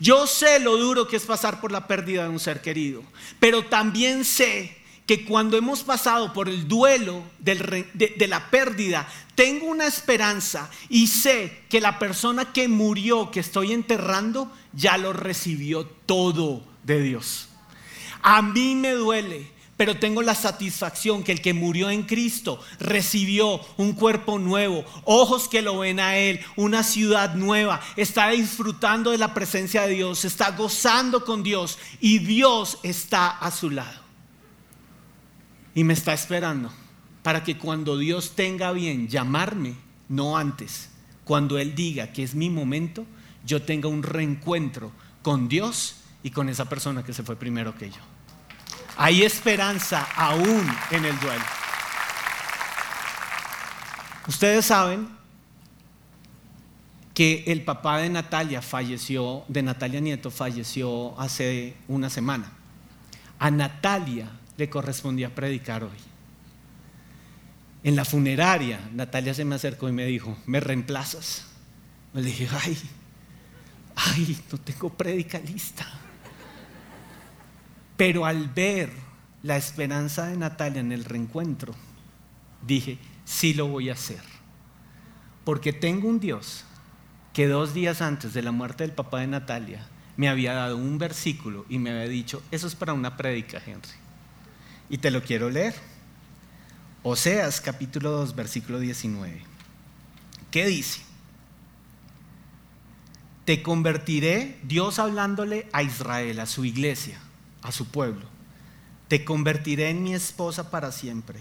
Yo 0.00 0.26
sé 0.26 0.58
lo 0.58 0.76
duro 0.76 1.06
que 1.06 1.14
es 1.14 1.22
pasar 1.22 1.60
por 1.60 1.70
la 1.70 1.86
pérdida 1.86 2.24
de 2.24 2.30
un 2.30 2.40
ser 2.40 2.60
querido, 2.60 3.04
pero 3.38 3.66
también 3.66 4.24
sé 4.24 4.76
que 5.06 5.24
cuando 5.24 5.56
hemos 5.56 5.84
pasado 5.84 6.32
por 6.32 6.48
el 6.48 6.66
duelo 6.66 7.22
de, 7.38 8.26
la 8.26 8.50
pérdida, 8.50 9.08
tengo 9.36 9.66
una 9.66 9.86
esperanza 9.86 10.68
y 10.88 11.06
sé 11.06 11.62
que 11.68 11.80
la 11.80 12.00
persona 12.00 12.52
que 12.52 12.66
murió, 12.66 13.30
que 13.30 13.38
estoy 13.38 13.72
enterrando, 13.72 14.50
ya 14.72 14.98
lo 14.98 15.12
recibió 15.12 15.86
todo 15.86 16.64
de 16.82 17.00
Dios. 17.00 17.48
A 18.22 18.42
mí 18.42 18.74
me 18.74 18.90
duele, 18.90 19.51
pero 19.82 19.96
tengo 19.96 20.22
la 20.22 20.36
satisfacción 20.36 21.24
que 21.24 21.32
el 21.32 21.42
que 21.42 21.54
murió 21.54 21.90
en 21.90 22.04
Cristo 22.04 22.60
recibió 22.78 23.60
un 23.78 23.94
cuerpo 23.94 24.38
nuevo, 24.38 24.84
ojos 25.02 25.48
que 25.48 25.60
lo 25.60 25.80
ven 25.80 25.98
a 25.98 26.16
Él, 26.16 26.38
una 26.54 26.84
ciudad 26.84 27.34
nueva, 27.34 27.80
está 27.96 28.30
disfrutando 28.30 29.10
de 29.10 29.18
la 29.18 29.34
presencia 29.34 29.82
de 29.82 29.94
Dios, 29.94 30.24
está 30.24 30.52
gozando 30.52 31.24
con 31.24 31.42
Dios 31.42 31.80
y 32.00 32.20
Dios 32.20 32.78
está 32.84 33.28
a 33.28 33.50
su 33.50 33.70
lado. 33.70 34.00
Y 35.74 35.82
me 35.82 35.94
está 35.94 36.12
esperando 36.12 36.72
para 37.24 37.42
que 37.42 37.58
cuando 37.58 37.98
Dios 37.98 38.36
tenga 38.36 38.70
bien 38.70 39.08
llamarme, 39.08 39.74
no 40.08 40.36
antes, 40.36 40.90
cuando 41.24 41.58
Él 41.58 41.74
diga 41.74 42.12
que 42.12 42.22
es 42.22 42.36
mi 42.36 42.50
momento, 42.50 43.04
yo 43.44 43.62
tenga 43.62 43.88
un 43.88 44.04
reencuentro 44.04 44.92
con 45.22 45.48
Dios 45.48 45.96
y 46.22 46.30
con 46.30 46.48
esa 46.48 46.68
persona 46.68 47.02
que 47.02 47.12
se 47.12 47.24
fue 47.24 47.34
primero 47.34 47.76
que 47.76 47.90
yo. 47.90 48.11
Hay 49.02 49.24
esperanza 49.24 50.06
aún 50.14 50.64
en 50.92 51.04
el 51.04 51.18
duelo. 51.18 51.42
Ustedes 54.28 54.64
saben 54.64 55.08
que 57.12 57.42
el 57.48 57.64
papá 57.64 57.98
de 57.98 58.10
Natalia 58.10 58.62
falleció, 58.62 59.42
de 59.48 59.64
Natalia 59.64 59.98
Nieto 59.98 60.30
falleció 60.30 61.20
hace 61.20 61.74
una 61.88 62.10
semana. 62.10 62.52
A 63.40 63.50
Natalia 63.50 64.28
le 64.56 64.70
correspondía 64.70 65.34
predicar 65.34 65.82
hoy. 65.82 65.98
En 67.82 67.96
la 67.96 68.04
funeraria, 68.04 68.88
Natalia 68.92 69.34
se 69.34 69.44
me 69.44 69.56
acercó 69.56 69.88
y 69.88 69.92
me 69.92 70.06
dijo, 70.06 70.38
¿me 70.46 70.60
reemplazas? 70.60 71.46
Le 72.14 72.22
dije, 72.22 72.48
ay, 72.52 72.78
ay, 73.96 74.38
no 74.52 74.58
tengo 74.58 74.90
prédica 74.90 75.40
lista. 75.40 76.01
Pero 77.96 78.26
al 78.26 78.48
ver 78.48 78.92
la 79.42 79.56
esperanza 79.56 80.26
de 80.26 80.36
Natalia 80.36 80.80
en 80.80 80.92
el 80.92 81.04
reencuentro, 81.04 81.74
dije, 82.66 82.98
sí 83.24 83.54
lo 83.54 83.68
voy 83.68 83.90
a 83.90 83.94
hacer. 83.94 84.22
Porque 85.44 85.72
tengo 85.72 86.08
un 86.08 86.20
Dios 86.20 86.64
que 87.32 87.48
dos 87.48 87.74
días 87.74 88.02
antes 88.02 88.34
de 88.34 88.42
la 88.42 88.52
muerte 88.52 88.84
del 88.84 88.92
papá 88.92 89.20
de 89.20 89.26
Natalia 89.26 89.86
me 90.16 90.28
había 90.28 90.52
dado 90.52 90.76
un 90.76 90.98
versículo 90.98 91.64
y 91.68 91.78
me 91.78 91.90
había 91.90 92.08
dicho, 92.08 92.42
eso 92.50 92.66
es 92.66 92.74
para 92.74 92.92
una 92.92 93.16
prédica, 93.16 93.60
Henry. 93.64 93.88
Y 94.90 94.98
te 94.98 95.10
lo 95.10 95.22
quiero 95.22 95.50
leer. 95.50 95.74
Oseas 97.02 97.60
capítulo 97.60 98.10
2, 98.10 98.36
versículo 98.36 98.78
19. 98.78 99.42
¿Qué 100.50 100.66
dice? 100.66 101.00
Te 103.44 103.62
convertiré, 103.62 104.58
Dios 104.62 104.98
hablándole 104.98 105.66
a 105.72 105.82
Israel, 105.82 106.38
a 106.38 106.46
su 106.46 106.64
iglesia, 106.64 107.18
a 107.62 107.72
su 107.72 107.86
pueblo. 107.86 108.26
Te 109.08 109.24
convertiré 109.24 109.90
en 109.90 110.02
mi 110.02 110.14
esposa 110.14 110.70
para 110.70 110.92
siempre 110.92 111.40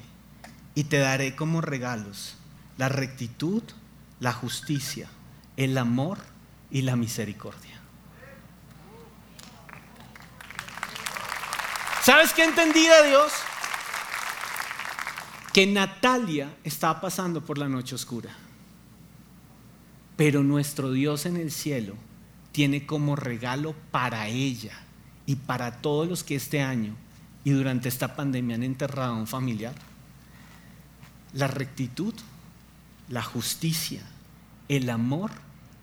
y 0.75 0.86
te 0.86 0.97
daré 0.97 1.36
como 1.36 1.62
regalos 1.62 2.36
la 2.77 2.89
rectitud, 2.89 3.63
la 4.19 4.34
justicia, 4.34 5.10
el 5.57 5.77
amor 5.77 6.17
y 6.69 6.81
la 6.81 6.95
misericordia. 6.95 7.79
¿Sabes 12.03 12.34
qué 12.34 12.43
entendí 12.43 12.88
Dios? 13.07 13.31
Que 15.53 15.67
Natalia 15.67 16.55
estaba 16.63 16.99
pasando 16.99 17.41
por 17.45 17.57
la 17.57 17.69
noche 17.69 17.93
oscura. 17.93 18.31
Pero 20.17 20.43
nuestro 20.43 20.91
Dios 20.91 21.25
en 21.25 21.38
el 21.38 21.51
cielo 21.51 21.95
tiene 22.51 22.86
como 22.86 23.15
regalo 23.15 23.75
para 23.91 24.27
ella 24.27 24.73
y 25.32 25.38
para 25.38 25.72
todos 25.72 26.10
los 26.10 26.26
que 26.26 26.36
este 26.36 26.62
año 26.62 26.94
y 27.46 27.52
durante 27.52 27.88
esta 27.88 28.17
pandemia 28.17 28.58
han 28.58 28.63
enterrado 28.63 29.13
a 29.13 29.15
un 29.15 29.28
familiar 29.28 29.74
la 31.32 31.48
rectitud, 31.48 32.13
la 33.08 33.24
justicia, 33.24 34.02
el 34.67 34.89
amor 34.89 35.32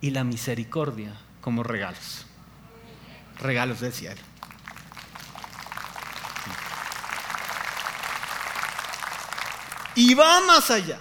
y 0.03 0.11
la 0.11 0.23
misericordia 0.23 1.15
como 1.41 1.63
regalos. 1.63 2.27
Regalos 3.41 3.81
del 3.81 3.95
cielo. 3.95 4.21
Y 9.95 10.13
va 10.13 10.43
más 10.47 10.71
allá. 10.71 11.01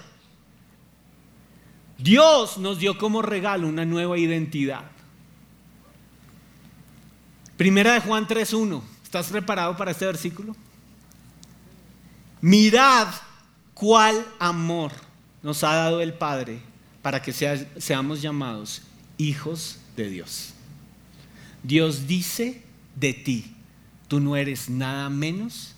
Dios 1.98 2.58
nos 2.60 2.80
dio 2.80 2.98
como 2.98 3.22
regalo 3.22 3.68
una 3.68 3.84
nueva 3.84 4.18
identidad. 4.18 4.97
Primera 7.58 7.94
de 7.94 8.00
Juan 8.02 8.28
3.1. 8.28 8.82
¿Estás 9.04 9.28
preparado 9.28 9.76
para 9.76 9.92
este 9.92 10.06
versículo? 10.06 10.56
Mirad 12.40 13.08
cuál 13.74 14.26
amor 14.40 14.92
nos 15.42 15.64
ha 15.64 15.74
dado 15.74 16.02
el 16.02 16.14
Padre 16.14 16.62
para 17.02 17.22
que 17.22 17.34
seamos 17.34 18.22
llamados 18.22 18.84
hijos 19.18 19.80
de 19.96 20.10
Dios. 20.10 20.54
Dios 21.64 22.08
dice 22.08 22.64
de 22.96 23.14
ti, 23.14 23.56
tú 24.08 24.20
no 24.20 24.36
eres 24.36 24.70
nada 24.70 25.10
menos 25.10 25.74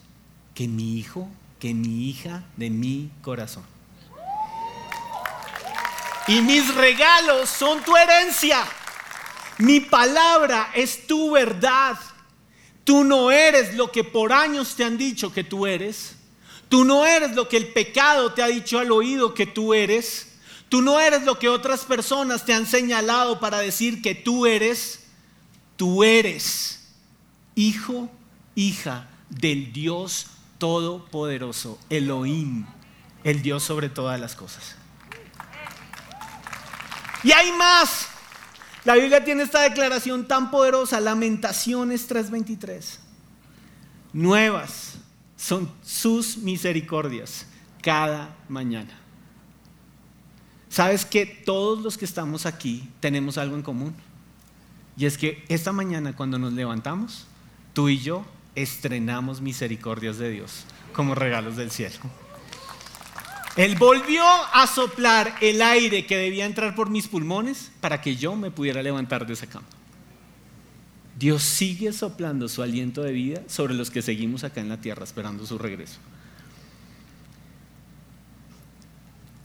que 0.54 0.68
mi 0.68 0.98
hijo 0.98 1.30
que 1.60 1.74
mi 1.74 2.10
hija 2.10 2.44
de 2.56 2.70
mi 2.70 3.12
corazón. 3.22 3.64
Y 6.28 6.42
mis 6.42 6.74
regalos 6.74 7.50
son 7.50 7.84
tu 7.84 7.96
herencia. 7.96 8.64
Mi 9.60 9.80
palabra 9.80 10.72
es 10.74 11.08
tu 11.08 11.32
verdad. 11.32 11.98
Tú 12.84 13.04
no 13.04 13.30
eres 13.32 13.76
lo 13.76 13.92
que 13.92 14.04
por 14.04 14.34
años 14.34 14.76
te 14.76 14.84
han 14.84 14.98
dicho 14.98 15.32
que 15.32 15.44
tú 15.44 15.68
eres. 15.68 16.16
Tú 16.68 16.84
no 16.84 17.06
eres 17.06 17.36
lo 17.36 17.48
que 17.48 17.58
el 17.58 17.68
pecado 17.68 18.34
te 18.34 18.42
ha 18.42 18.48
dicho 18.48 18.80
al 18.80 18.92
oído 18.92 19.34
que 19.34 19.46
tú 19.46 19.74
eres. 19.74 20.34
Tú 20.70 20.82
no 20.82 21.00
eres 21.00 21.24
lo 21.24 21.40
que 21.40 21.50
otras 21.50 21.86
personas 21.86 22.46
te 22.46 22.54
han 22.54 22.66
señalado 22.66 23.40
para 23.40 23.60
decir 23.60 24.02
que 24.02 24.16
tú 24.16 24.46
eres. 24.46 25.06
Tú 25.78 26.04
eres 26.04 26.80
hijo, 27.60 28.10
hija 28.56 29.10
del 29.30 29.74
Dios 29.74 30.28
todopoderoso, 30.58 31.78
Elohim, 31.90 32.66
el 33.24 33.42
Dios 33.42 33.64
sobre 33.64 33.90
todas 33.90 34.20
las 34.20 34.36
cosas. 34.36 34.76
Y 37.24 37.34
hay 37.34 37.52
más. 37.54 38.08
La 38.86 38.96
Biblia 38.96 39.24
tiene 39.24 39.44
esta 39.44 39.62
declaración 39.62 40.28
tan 40.28 40.52
poderosa, 40.52 41.00
Lamentaciones 41.00 42.08
3:23. 42.08 43.00
Nuevas 44.14 44.98
son 45.36 45.70
sus 45.84 46.38
misericordias 46.38 47.46
cada 47.82 48.36
mañana. 48.48 48.98
¿Sabes 50.70 51.06
que 51.06 51.26
todos 51.26 51.82
los 51.82 51.98
que 51.98 52.06
estamos 52.06 52.46
aquí 52.46 52.90
tenemos 53.00 53.38
algo 53.38 53.56
en 53.56 53.64
común? 53.64 53.96
Y 54.96 55.06
es 55.06 55.18
que 55.18 55.44
esta 55.50 55.72
mañana 55.72 56.16
cuando 56.16 56.38
nos 56.38 56.54
levantamos, 56.54 57.26
tú 57.74 57.90
y 57.90 58.00
yo 58.00 58.26
estrenamos 58.56 59.42
misericordias 59.42 60.18
de 60.18 60.30
Dios 60.30 60.66
como 60.94 61.16
regalos 61.16 61.56
del 61.56 61.72
cielo. 61.72 61.96
Él 63.56 63.76
volvió 63.76 64.24
a 64.54 64.68
soplar 64.68 65.36
el 65.42 65.62
aire 65.62 66.06
que 66.06 66.18
debía 66.18 66.46
entrar 66.46 66.76
por 66.76 66.90
mis 66.90 67.08
pulmones 67.08 67.72
para 67.82 68.02
que 68.02 68.16
yo 68.16 68.36
me 68.36 68.52
pudiera 68.52 68.82
levantar 68.82 69.26
de 69.26 69.34
esa 69.34 69.48
cama. 69.48 69.68
Dios 71.18 71.44
sigue 71.44 71.92
soplando 71.92 72.48
su 72.48 72.62
aliento 72.62 73.02
de 73.02 73.12
vida 73.12 73.42
sobre 73.48 73.74
los 73.74 73.92
que 73.92 74.02
seguimos 74.02 74.46
acá 74.46 74.62
en 74.62 74.70
la 74.70 74.80
tierra 74.80 75.04
esperando 75.04 75.46
su 75.46 75.58
regreso. 75.58 76.00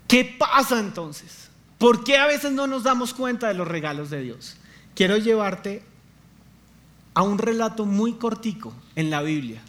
¿Qué 0.07 0.37
pasa 0.39 0.79
entonces? 0.79 1.49
¿Por 1.79 2.05
qué 2.05 2.19
a 2.19 2.27
veces 2.27 2.53
no 2.53 2.69
nos 2.69 2.85
damos 2.85 3.13
cuenta 3.13 3.49
de 3.49 3.55
los 3.55 3.67
regalos 3.67 4.11
de 4.11 4.23
Dios? 4.23 4.57
Quiero 4.95 5.17
llevarte 5.17 5.83
a 7.15 7.23
un 7.23 7.39
relato 7.39 7.85
muy 7.87 8.15
cortico 8.15 8.73
en 8.95 9.11
la 9.11 9.23
Biblia 9.23 9.61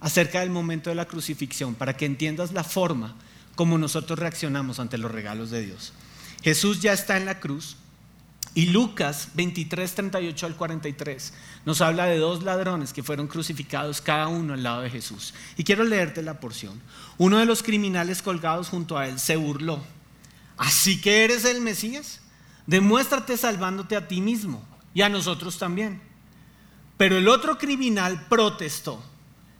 acerca 0.00 0.40
del 0.40 0.48
momento 0.48 0.88
de 0.88 0.96
la 0.96 1.04
crucifixión 1.04 1.74
para 1.74 1.96
que 1.96 2.06
entiendas 2.06 2.52
la 2.52 2.64
forma 2.64 3.14
como 3.54 3.78
nosotros 3.78 4.18
reaccionamos 4.18 4.80
ante 4.80 4.98
los 4.98 5.10
regalos 5.10 5.50
de 5.50 5.62
Dios. 5.62 5.92
Jesús 6.42 6.80
ya 6.80 6.92
está 6.92 7.16
en 7.16 7.26
la 7.26 7.38
cruz 7.38 7.76
Y 8.54 8.66
Lucas 8.66 9.28
23, 9.34 9.94
38 9.94 10.46
al 10.46 10.56
43 10.56 11.32
nos 11.64 11.80
habla 11.80 12.04
de 12.04 12.18
dos 12.18 12.42
ladrones 12.42 12.92
que 12.92 13.02
fueron 13.02 13.26
crucificados 13.26 14.02
cada 14.02 14.28
uno 14.28 14.52
al 14.52 14.62
lado 14.62 14.82
de 14.82 14.90
Jesús. 14.90 15.32
Y 15.56 15.64
quiero 15.64 15.84
leerte 15.84 16.20
la 16.22 16.38
porción. 16.38 16.78
Uno 17.16 17.38
de 17.38 17.46
los 17.46 17.62
criminales 17.62 18.20
colgados 18.20 18.68
junto 18.68 18.98
a 18.98 19.08
él 19.08 19.18
se 19.18 19.36
burló. 19.36 19.82
¿Así 20.58 21.00
que 21.00 21.24
eres 21.24 21.46
el 21.46 21.62
Mesías? 21.62 22.20
Demuéstrate 22.66 23.36
salvándote 23.38 23.96
a 23.96 24.06
ti 24.06 24.20
mismo 24.20 24.62
y 24.92 25.00
a 25.00 25.08
nosotros 25.08 25.58
también. 25.58 26.02
Pero 26.98 27.16
el 27.16 27.28
otro 27.28 27.56
criminal 27.56 28.26
protestó. 28.28 29.02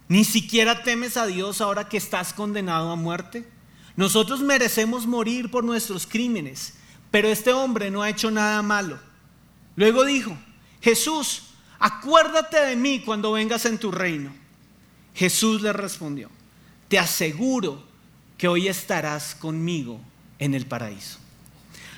¿Ni 0.09 0.25
siquiera 0.25 0.83
temes 0.83 1.17
a 1.17 1.27
Dios 1.27 1.63
ahora 1.63 1.89
que 1.89 1.97
estás 1.97 2.35
condenado 2.35 2.91
a 2.91 2.97
muerte? 2.97 3.49
Nosotros 3.97 4.41
merecemos 4.41 5.07
morir 5.07 5.51
por 5.51 5.65
nuestros 5.65 6.07
crímenes 6.07 6.75
pero 7.13 7.29
este 7.29 7.53
hombre 7.53 7.91
no 7.91 8.03
ha 8.03 8.09
hecho 8.09 8.31
nada 8.31 8.63
malo. 8.63 8.99
Luego 9.77 10.05
dijo, 10.05 10.37
Jesús, 10.81 11.43
acuérdate 11.79 12.59
de 12.59 12.75
mí 12.75 13.01
cuando 13.01 13.33
vengas 13.33 13.67
en 13.67 13.79
tu 13.79 13.93
reino. 13.93 14.33
Jesús 15.15 15.61
le 15.61 15.75
respondió, 15.75 16.31
te 16.89 16.99
aseguro 16.99 17.85
que 18.39 18.49
hoy 18.49 18.67
estarás 18.67 19.35
conmigo 19.35 20.01
en 20.39 20.55
el 20.55 20.65
paraíso. 20.67 21.19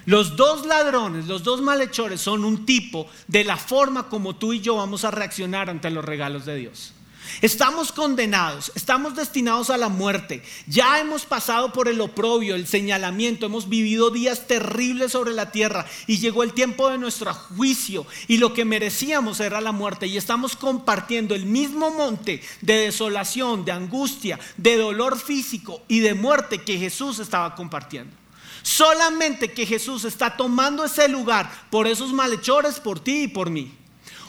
Los 0.05 0.37
dos 0.37 0.67
ladrones, 0.67 1.27
los 1.27 1.45
dos 1.45 1.63
malhechores 1.63 2.21
son 2.21 2.45
un 2.45 2.67
tipo 2.67 3.07
de 3.29 3.45
la 3.45 3.57
forma 3.57 4.09
como 4.09 4.35
tú 4.35 4.53
y 4.53 4.61
yo 4.61 4.75
vamos 4.77 5.05
a 5.05 5.13
reaccionar 5.13 5.71
ante 5.71 5.91
los 5.91 6.05
regalos 6.05 6.45
de 6.45 6.57
Dios. 6.57 6.93
Estamos 7.41 7.93
condenados, 7.93 8.73
estamos 8.75 9.15
destinados 9.15 9.71
a 9.71 9.77
la 9.77 9.89
muerte. 9.89 10.43
Ya 10.67 11.01
hemos 11.01 11.25
pasado 11.25 11.73
por 11.73 11.89
el 11.89 12.01
oprobio, 12.01 12.55
el 12.55 12.67
señalamiento, 12.67 13.47
hemos 13.47 13.69
vivido 13.69 14.11
días 14.11 14.47
terribles 14.47 15.13
sobre 15.13 15.33
la 15.33 15.51
tierra 15.51 15.87
y 16.07 16.19
llegó 16.19 16.43
el 16.43 16.53
tiempo 16.53 16.91
de 16.91 16.99
nuestro 16.99 17.33
juicio 17.35 18.07
y 18.29 18.39
lo 18.39 18.55
que 18.55 18.65
merecíamos 18.65 19.41
era 19.41 19.61
la 19.61 19.73
muerte 19.73 20.07
y 20.07 20.17
estamos 20.17 20.57
compartiendo 20.57 21.35
el 21.35 21.47
mismo 21.47 21.91
monte 21.91 22.43
de 22.61 22.75
desolación, 22.79 23.65
de 23.65 23.73
angustia, 23.73 24.39
de 24.57 24.77
dolor 24.77 25.19
físico 25.19 25.83
y 25.89 26.01
de 26.01 26.15
muerte 26.15 26.63
que 26.63 26.79
Jesús 26.79 27.19
estaba 27.19 27.55
compartiendo. 27.55 28.17
Solamente 28.63 29.53
que 29.53 29.67
Jesús 29.67 30.05
está 30.05 30.37
tomando 30.37 30.85
ese 30.85 31.07
lugar 31.09 31.51
por 31.71 31.87
esos 31.87 32.13
malhechores, 32.15 32.81
por 32.81 32.99
ti 32.99 33.25
y 33.25 33.29
por 33.29 33.51
mí. 33.51 33.71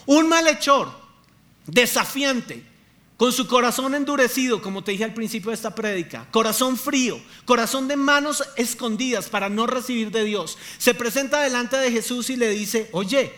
Un 0.05 0.27
malhechor 0.27 0.91
desafiante, 1.65 2.63
con 3.17 3.31
su 3.31 3.47
corazón 3.47 3.95
endurecido, 3.95 4.61
como 4.61 4.83
te 4.83 4.91
dije 4.91 5.05
al 5.05 5.13
principio 5.13 5.49
de 5.51 5.55
esta 5.55 5.73
prédica, 5.73 6.27
corazón 6.31 6.77
frío, 6.77 7.19
corazón 7.45 7.87
de 7.87 7.95
manos 7.95 8.43
escondidas 8.57 9.29
para 9.29 9.47
no 9.47 9.67
recibir 9.67 10.11
de 10.11 10.25
Dios, 10.25 10.57
se 10.77 10.93
presenta 10.93 11.41
delante 11.41 11.77
de 11.77 11.91
Jesús 11.91 12.29
y 12.29 12.35
le 12.35 12.49
dice, 12.49 12.89
oye, 12.91 13.33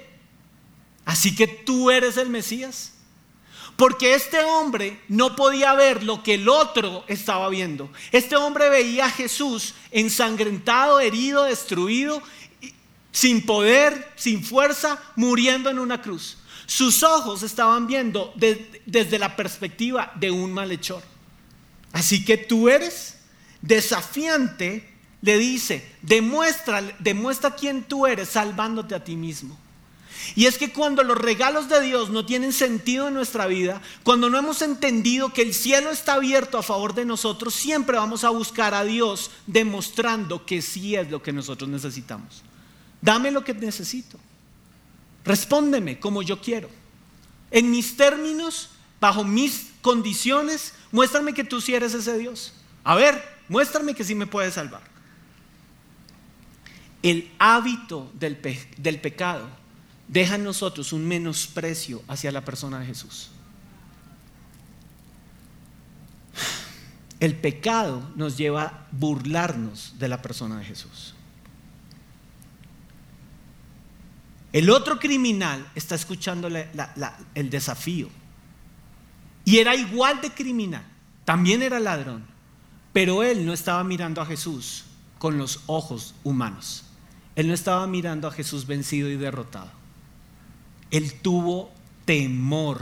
así 1.06 1.36
que 1.36 1.48
tú 1.48 1.92
eres 1.92 2.18
el 2.18 2.30
Mesías. 2.30 2.94
Porque 3.76 4.16
este 4.16 4.44
hombre 4.44 5.00
no 5.08 5.36
podía 5.36 5.76
ver 5.76 6.02
lo 6.02 6.24
que 6.24 6.34
el 6.34 6.50
otro 6.50 7.04
estaba 7.08 7.48
viendo. 7.48 7.92
Este 8.12 8.36
hombre 8.36 8.70
veía 8.70 9.06
a 9.06 9.12
Jesús 9.12 9.76
ensangrentado, 9.92 11.00
herido, 11.00 11.44
destruido, 11.44 12.24
sin 13.12 13.46
poder, 13.46 14.12
sin 14.16 14.44
fuerza, 14.44 15.00
muriendo 15.16 15.70
en 15.70 15.78
una 15.78 16.02
cruz. 16.02 16.38
Sus 16.68 17.02
ojos 17.02 17.44
estaban 17.44 17.88
viendo 17.88 18.34
desde 18.36 19.18
la 19.18 19.36
perspectiva 19.38 20.12
de 20.16 20.30
un 20.30 20.54
malhechor. 20.54 21.02
Así 21.94 22.26
que 22.26 22.38
tú 22.38 22.68
eres 22.68 23.16
desafiante, 23.62 24.94
le 25.22 25.38
dice, 25.38 25.90
demuestra, 26.02 26.84
demuestra 27.00 27.56
quién 27.56 27.84
tú 27.86 28.06
eres 28.06 28.30
salvándote 28.30 28.94
a 28.94 29.04
ti 29.04 29.16
mismo. 29.16 29.58
Y 30.36 30.46
es 30.46 30.58
que 30.58 30.74
cuando 30.74 31.04
los 31.04 31.18
regalos 31.18 31.70
de 31.70 31.82
Dios 31.82 32.10
no 32.10 32.26
tienen 32.26 32.52
sentido 32.52 33.08
en 33.08 33.14
nuestra 33.14 33.48
vida, 33.48 33.82
cuando 34.04 34.30
no 34.30 34.38
hemos 34.38 34.62
entendido 34.62 35.32
que 35.32 35.44
el 35.44 35.54
cielo 35.54 35.90
está 35.90 36.16
abierto 36.16 36.58
a 36.58 36.64
favor 36.64 36.94
de 36.94 37.06
nosotros, 37.06 37.54
siempre 37.54 37.98
vamos 37.98 38.26
a 38.26 38.30
buscar 38.30 38.74
a 38.74 38.84
Dios 38.84 39.32
demostrando 39.46 40.46
que 40.46 40.62
sí 40.62 40.96
es 40.96 41.10
lo 41.10 41.24
que 41.24 41.32
nosotros 41.32 41.70
necesitamos. 41.70 42.44
Dame 43.02 43.32
lo 43.32 43.46
que 43.46 43.54
necesito. 43.54 44.20
Respóndeme 45.28 46.00
como 46.00 46.22
yo 46.22 46.42
quiero. 46.42 46.70
En 47.52 47.70
mis 47.70 47.98
términos, 47.98 48.70
bajo 49.02 49.26
mis 49.26 49.72
condiciones, 49.82 50.74
muéstrame 50.92 51.34
que 51.34 51.44
tú 51.44 51.60
sí 51.60 51.76
eres 51.76 51.94
ese 51.94 52.18
Dios. 52.18 52.54
A 52.86 52.96
ver, 52.96 53.22
muéstrame 53.50 53.94
que 53.94 54.06
sí 54.06 54.16
me 54.16 54.26
puedes 54.26 54.54
salvar. 54.54 54.82
El 57.04 57.30
hábito 57.40 58.10
del, 58.14 58.40
del 58.78 59.02
pecado 59.02 59.50
deja 60.08 60.36
en 60.36 60.46
nosotros 60.46 60.94
un 60.94 61.06
menosprecio 61.06 62.02
hacia 62.08 62.32
la 62.32 62.46
persona 62.46 62.80
de 62.80 62.86
Jesús. 62.86 63.30
El 67.20 67.36
pecado 67.36 68.02
nos 68.16 68.38
lleva 68.38 68.64
a 68.64 68.88
burlarnos 68.92 69.96
de 70.00 70.08
la 70.08 70.22
persona 70.22 70.60
de 70.60 70.66
Jesús. 70.66 71.17
El 74.54 74.70
otro 74.70 75.00
criminal 75.00 75.70
está 75.76 75.96
escuchando 75.96 76.48
el 76.48 77.50
desafío. 77.50 78.10
Y 79.46 79.58
era 79.58 79.76
igual 79.76 80.22
de 80.22 80.32
criminal. 80.32 80.86
También 81.26 81.62
era 81.62 81.80
ladrón. 81.80 82.26
Pero 82.94 83.24
él 83.24 83.46
no 83.46 83.54
estaba 83.54 83.84
mirando 83.84 84.22
a 84.22 84.26
Jesús 84.26 84.86
con 85.20 85.38
los 85.38 85.62
ojos 85.68 86.16
humanos. 86.24 86.84
Él 87.36 87.48
no 87.48 87.54
estaba 87.54 87.86
mirando 87.88 88.28
a 88.28 88.32
Jesús 88.32 88.66
vencido 88.66 89.10
y 89.10 89.18
derrotado. 89.18 89.70
Él 90.90 91.14
tuvo 91.22 91.72
temor 92.06 92.82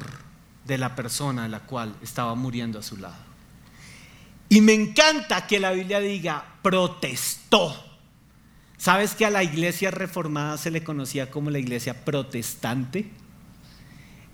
de 0.65 0.77
la 0.77 0.95
persona 0.95 1.45
a 1.45 1.49
la 1.49 1.61
cual 1.61 1.95
estaba 2.01 2.35
muriendo 2.35 2.79
a 2.79 2.83
su 2.83 2.97
lado. 2.97 3.15
Y 4.49 4.61
me 4.61 4.73
encanta 4.73 5.47
que 5.47 5.59
la 5.59 5.71
Biblia 5.71 5.99
diga, 5.99 6.45
protestó. 6.61 7.84
¿Sabes 8.77 9.15
que 9.15 9.25
a 9.25 9.29
la 9.29 9.43
iglesia 9.43 9.91
reformada 9.91 10.57
se 10.57 10.71
le 10.71 10.83
conocía 10.83 11.31
como 11.31 11.49
la 11.49 11.59
iglesia 11.59 12.05
protestante? 12.05 13.09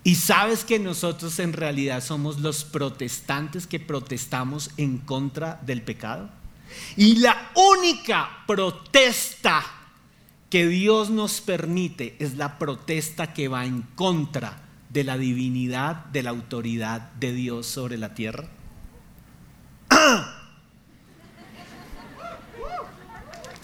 Y 0.04 0.16
sabes 0.16 0.64
que 0.64 0.80
nosotros 0.80 1.38
en 1.40 1.54
realidad 1.54 2.04
somos 2.04 2.40
los 2.40 2.64
protestantes 2.64 3.68
que 3.68 3.80
protestamos 3.80 4.72
en 4.78 4.98
contra 4.98 5.60
del 5.64 5.84
pecado. 5.84 6.30
Y 6.96 7.18
la 7.18 7.52
única 7.56 8.44
protesta 8.48 9.64
que 10.50 10.68
Dios 10.68 11.10
nos 11.10 11.40
permite 11.40 12.16
es 12.20 12.36
la 12.36 12.58
protesta 12.58 13.34
que 13.34 13.48
va 13.48 13.66
en 13.66 13.84
contra 13.96 14.64
de 14.90 15.04
la 15.04 15.18
divinidad, 15.18 16.06
de 16.06 16.24
la 16.24 16.32
autoridad 16.32 17.12
de 17.14 17.34
Dios 17.34 17.68
sobre 17.68 17.98
la 17.98 18.14
tierra. 18.14 18.50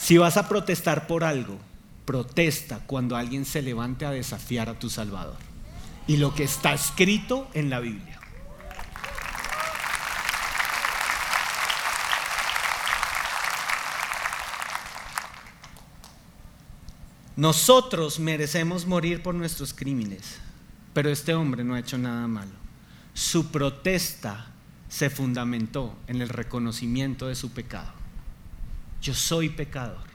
Si 0.08 0.18
vas 0.18 0.38
a 0.38 0.48
protestar 0.48 1.06
por 1.06 1.26
algo, 1.26 1.60
protesta 2.06 2.80
cuando 2.88 3.18
alguien 3.18 3.44
se 3.44 3.62
levante 3.62 4.06
a 4.06 4.12
desafiar 4.12 4.70
a 4.70 4.80
tu 4.80 4.90
Salvador. 4.90 5.36
Y 6.08 6.16
lo 6.16 6.34
que 6.34 6.46
está 6.46 6.74
escrito 6.74 7.50
en 7.54 7.70
la 7.70 7.82
Biblia. 7.82 8.18
Nosotros 17.36 18.18
merecemos 18.22 18.86
morir 18.86 19.22
por 19.22 19.36
nuestros 19.36 19.74
crímenes, 19.74 20.38
pero 20.94 21.10
este 21.10 21.34
hombre 21.34 21.66
no 21.66 21.76
ha 21.76 21.80
hecho 21.80 21.98
nada 21.98 22.26
malo. 22.30 22.56
Su 23.14 23.52
protesta 23.52 24.54
se 24.88 25.10
fundamentó 25.10 25.98
en 26.08 26.22
el 26.22 26.30
reconocimiento 26.30 27.28
de 27.28 27.36
su 27.36 27.52
pecado 27.52 27.97
yo 29.02 29.14
soy 29.14 29.50
pecador. 29.50 30.08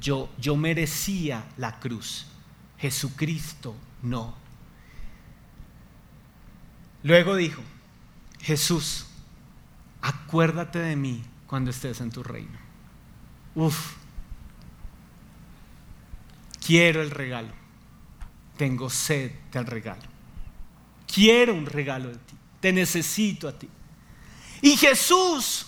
Yo, 0.00 0.30
yo 0.38 0.56
merecía 0.56 1.44
la 1.56 1.78
cruz. 1.80 2.26
Jesucristo 2.78 3.74
no. 4.02 4.34
Luego 7.02 7.36
dijo, 7.36 7.62
Jesús, 8.40 9.06
acuérdate 10.02 10.78
de 10.78 10.96
mí 10.96 11.22
cuando 11.46 11.70
estés 11.70 12.00
en 12.00 12.10
tu 12.10 12.22
reino. 12.22 12.58
Uf, 13.54 13.94
quiero 16.64 17.00
el 17.00 17.10
regalo. 17.10 17.52
Tengo 18.56 18.90
sed 18.90 19.32
del 19.52 19.66
regalo. 19.66 20.02
Quiero 21.12 21.54
un 21.54 21.66
regalo 21.66 22.08
de 22.08 22.16
ti. 22.16 22.34
Te 22.60 22.72
necesito 22.72 23.48
a 23.48 23.52
ti. 23.52 23.68
Y 24.62 24.76
Jesús 24.76 25.65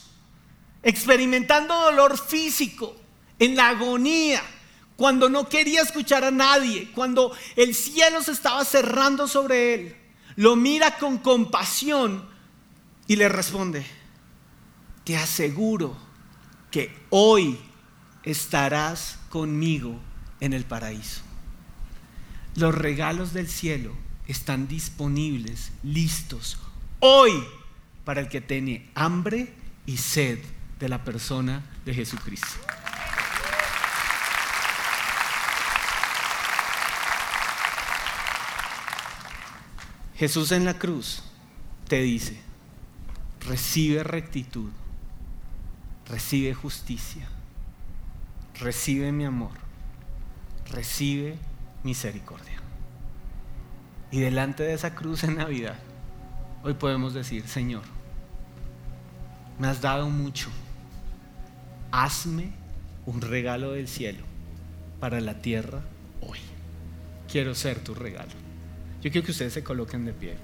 experimentando 0.89 1.75
dolor 1.75 2.17
físico, 2.19 2.97
en 3.39 3.57
la 3.57 3.69
agonía, 3.69 4.43
cuando 4.97 5.29
no 5.29 5.47
quería 5.47 5.83
escuchar 5.83 6.25
a 6.25 6.31
nadie, 6.31 6.91
cuando 6.95 7.37
el 7.57 7.75
cielo 7.75 8.23
se 8.23 8.33
estaba 8.33 8.65
cerrando 8.65 9.29
sobre 9.29 9.75
él, 9.75 9.97
lo 10.37 10.57
mira 10.57 10.97
con 10.97 11.19
compasión 11.19 12.27
y 13.07 13.17
le 13.17 13.29
responde, 13.29 13.85
te 15.05 15.19
aseguro 15.19 15.95
que 16.71 16.97
hoy 17.11 17.59
estarás 18.23 19.19
conmigo 19.29 20.01
en 20.41 20.55
el 20.55 20.65
paraíso. 20.65 21.21
Los 22.55 22.75
regalos 22.75 23.35
del 23.35 23.49
cielo 23.49 23.95
están 24.27 24.69
disponibles, 24.69 25.71
listos, 25.83 26.57
hoy 27.01 27.45
para 28.07 28.23
el 28.23 28.29
que 28.31 28.41
tiene 28.41 28.89
hambre 28.95 29.53
y 29.85 29.99
sed 29.99 30.39
de 30.79 30.89
la 30.89 31.03
persona 31.05 31.63
de 31.85 31.95
Jesucristo. 31.95 32.59
Jesús 40.17 40.51
en 40.51 40.65
la 40.65 40.75
cruz 40.79 41.23
te 41.87 42.01
dice, 42.03 42.41
recibe 43.47 44.03
rectitud, 44.03 44.71
recibe 46.09 46.55
justicia, 46.55 47.29
recibe 48.59 49.13
mi 49.13 49.25
amor, 49.25 49.53
recibe 50.73 51.39
misericordia. 51.85 52.59
Y 54.11 54.19
delante 54.21 54.65
de 54.65 54.75
esa 54.75 54.95
cruz 54.95 55.23
en 55.23 55.37
Navidad, 55.37 55.79
hoy 56.65 56.75
podemos 56.75 57.15
decir, 57.15 57.47
Señor, 57.47 57.83
me 59.59 59.69
has 59.69 59.81
dado 59.81 60.09
mucho, 60.09 60.49
hazme 61.91 62.51
un 63.07 63.21
regalo 63.21 63.73
del 63.73 63.89
cielo 63.89 64.25
para 65.01 65.21
la 65.21 65.41
tierra 65.41 65.81
hoy. 66.21 66.39
Quiero 67.31 67.55
ser 67.55 67.79
tu 67.81 67.95
regalo. 67.95 68.33
Yo 69.03 69.11
quiero 69.11 69.25
que 69.25 69.33
ustedes 69.33 69.53
se 69.53 69.63
coloquen 69.63 70.05
de 70.05 70.13
pie. 70.13 70.37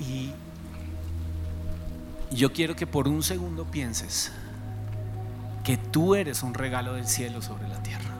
Y 0.00 0.32
yo 2.34 2.52
quiero 2.52 2.76
que 2.76 2.86
por 2.86 3.08
un 3.08 3.22
segundo 3.22 3.64
pienses 3.64 4.32
que 5.64 5.76
tú 5.76 6.14
eres 6.14 6.42
un 6.42 6.54
regalo 6.54 6.94
del 6.94 7.06
cielo 7.06 7.42
sobre 7.42 7.68
la 7.68 7.82
tierra. 7.82 8.14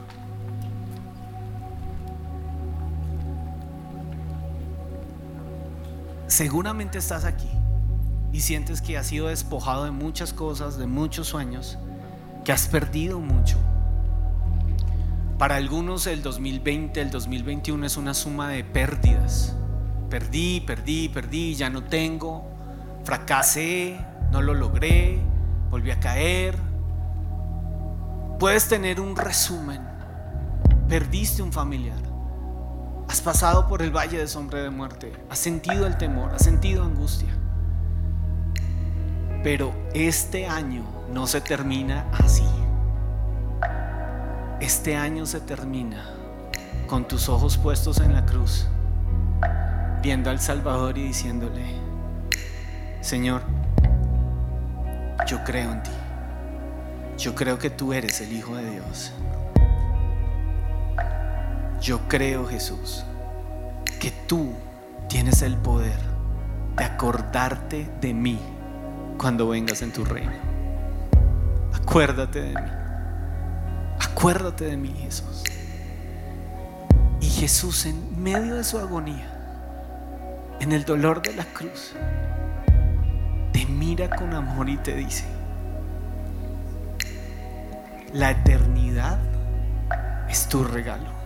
Seguramente 6.27 6.99
estás 6.99 7.25
aquí 7.25 7.49
y 8.31 8.41
sientes 8.41 8.81
que 8.81 8.97
has 8.97 9.07
sido 9.07 9.27
despojado 9.27 9.85
de 9.85 9.91
muchas 9.91 10.33
cosas, 10.33 10.77
de 10.77 10.87
muchos 10.87 11.27
sueños, 11.27 11.77
que 12.45 12.51
has 12.51 12.67
perdido 12.67 13.19
mucho. 13.19 13.57
Para 15.37 15.55
algunos 15.55 16.05
el 16.05 16.21
2020, 16.21 16.99
el 16.99 17.11
2021 17.11 17.85
es 17.85 17.97
una 17.97 18.13
suma 18.13 18.49
de 18.49 18.63
pérdidas. 18.63 19.55
Perdí, 20.09 20.59
perdí, 20.59 21.07
perdí, 21.07 21.55
ya 21.55 21.69
no 21.69 21.83
tengo, 21.83 22.45
fracasé, 23.03 23.97
no 24.31 24.41
lo 24.41 24.53
logré, 24.53 25.21
volví 25.69 25.91
a 25.91 25.99
caer. 25.99 26.57
Puedes 28.37 28.67
tener 28.67 28.99
un 28.99 29.15
resumen. 29.15 29.81
Perdiste 30.89 31.41
un 31.41 31.53
familiar. 31.53 32.01
Has 33.07 33.21
pasado 33.21 33.67
por 33.67 33.81
el 33.81 33.95
valle 33.95 34.17
de 34.17 34.27
sombra 34.27 34.61
de 34.61 34.69
muerte. 34.69 35.13
Has 35.29 35.39
sentido 35.39 35.87
el 35.87 35.97
temor, 35.97 36.33
has 36.33 36.43
sentido 36.43 36.83
angustia. 36.83 37.38
Pero 39.43 39.73
este 39.93 40.47
año 40.47 40.83
no 41.13 41.25
se 41.25 41.39
termina 41.39 42.05
así. 42.11 42.43
Este 44.59 44.97
año 44.97 45.25
se 45.25 45.39
termina 45.39 46.05
con 46.87 47.07
tus 47.07 47.29
ojos 47.29 47.57
puestos 47.57 48.01
en 48.01 48.13
la 48.13 48.25
cruz, 48.25 48.67
viendo 50.01 50.29
al 50.29 50.39
Salvador 50.39 50.97
y 50.97 51.03
diciéndole, 51.03 51.63
Señor, 52.99 53.43
yo 55.25 55.41
creo 55.45 55.71
en 55.71 55.83
ti. 55.83 55.91
Yo 57.17 57.33
creo 57.35 57.57
que 57.57 57.69
tú 57.69 57.93
eres 57.93 58.19
el 58.19 58.33
Hijo 58.33 58.55
de 58.57 58.69
Dios. 58.71 59.13
Yo 61.81 61.99
creo, 62.09 62.45
Jesús, 62.45 63.05
que 64.01 64.11
tú 64.11 64.53
tienes 65.07 65.41
el 65.41 65.55
poder 65.55 65.97
de 66.75 66.83
acordarte 66.83 67.89
de 68.01 68.13
mí 68.13 68.39
cuando 69.19 69.49
vengas 69.49 69.83
en 69.83 69.93
tu 69.93 70.03
reino. 70.03 70.31
Acuérdate 71.71 72.41
de 72.41 72.49
mí. 72.49 72.71
Acuérdate 73.99 74.65
de 74.65 74.77
mí, 74.77 74.95
Jesús. 74.99 75.43
Y 77.21 77.29
Jesús 77.29 77.85
en 77.85 78.19
medio 78.23 78.55
de 78.55 78.63
su 78.63 78.79
agonía, 78.79 79.29
en 80.59 80.71
el 80.71 80.85
dolor 80.85 81.21
de 81.21 81.35
la 81.35 81.45
cruz, 81.45 81.93
te 83.53 83.63
mira 83.67 84.09
con 84.09 84.33
amor 84.33 84.67
y 84.69 84.77
te 84.77 84.95
dice, 84.95 85.25
la 88.13 88.31
eternidad 88.31 89.19
es 90.27 90.47
tu 90.47 90.63
regalo 90.63 91.19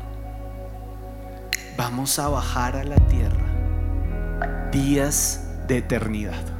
vamos 1.77 2.19
a 2.19 2.27
bajar 2.29 2.75
a 2.75 2.83
la 2.83 2.95
tierra 3.07 3.43
días 4.71 5.43
de 5.67 5.77
eternidad. 5.77 6.52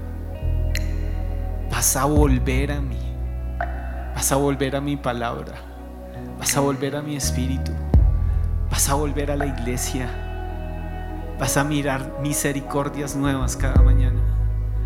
Vas 1.84 1.97
a 1.97 2.05
volver 2.05 2.71
a 2.71 2.79
mí. 2.79 2.97
Vas 4.15 4.31
a 4.31 4.38
volver 4.38 4.77
a 4.77 4.79
mi 4.79 4.95
palabra. 4.95 5.55
Vas 6.39 6.55
a 6.55 6.61
volver 6.61 6.95
a 6.95 7.01
mi 7.01 7.17
espíritu. 7.17 7.73
Vas 8.71 8.88
a 8.88 8.93
volver 8.93 9.29
a 9.31 9.36
la 9.36 9.47
iglesia. 9.47 10.07
Vas 11.38 11.57
a 11.57 11.65
mirar 11.65 12.19
misericordias 12.21 13.17
nuevas 13.17 13.57
cada 13.57 13.81
mañana. 13.81 14.21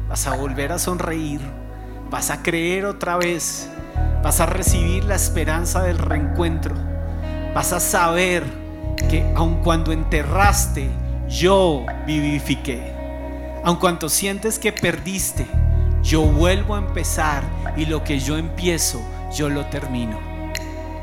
Vas 0.10 0.26
a 0.26 0.36
volver 0.36 0.72
a 0.72 0.80
sonreír. 0.80 1.39
Vas 2.10 2.32
a 2.32 2.41
creer 2.41 2.86
otra 2.86 3.16
vez. 3.18 3.70
Vas 4.24 4.39
a 4.39 4.48
recibir 4.48 5.04
la 5.04 5.14
esperanza 5.14 5.84
del 5.84 6.00
reencuentro. 6.00 6.74
Vas 7.54 7.74
a 7.74 7.80
saber 7.80 8.43
que 9.08 9.24
aun 9.36 9.62
cuando 9.62 9.91
enterraste, 9.91 10.89
yo 11.30 11.86
vivifiqué. 12.08 12.91
Aun 13.64 13.76
cuando 13.76 14.10
sientes 14.10 14.58
que 14.58 14.72
perdiste, 14.72 15.45
yo 16.08 16.22
vuelvo 16.22 16.76
a 16.76 16.78
empezar 16.78 17.43
y 17.76 17.86
lo 17.86 18.01
que 18.01 18.18
yo 18.18 18.38
empiezo, 18.38 19.01
yo 19.36 19.49
lo 19.49 19.66
termino. 19.66 20.18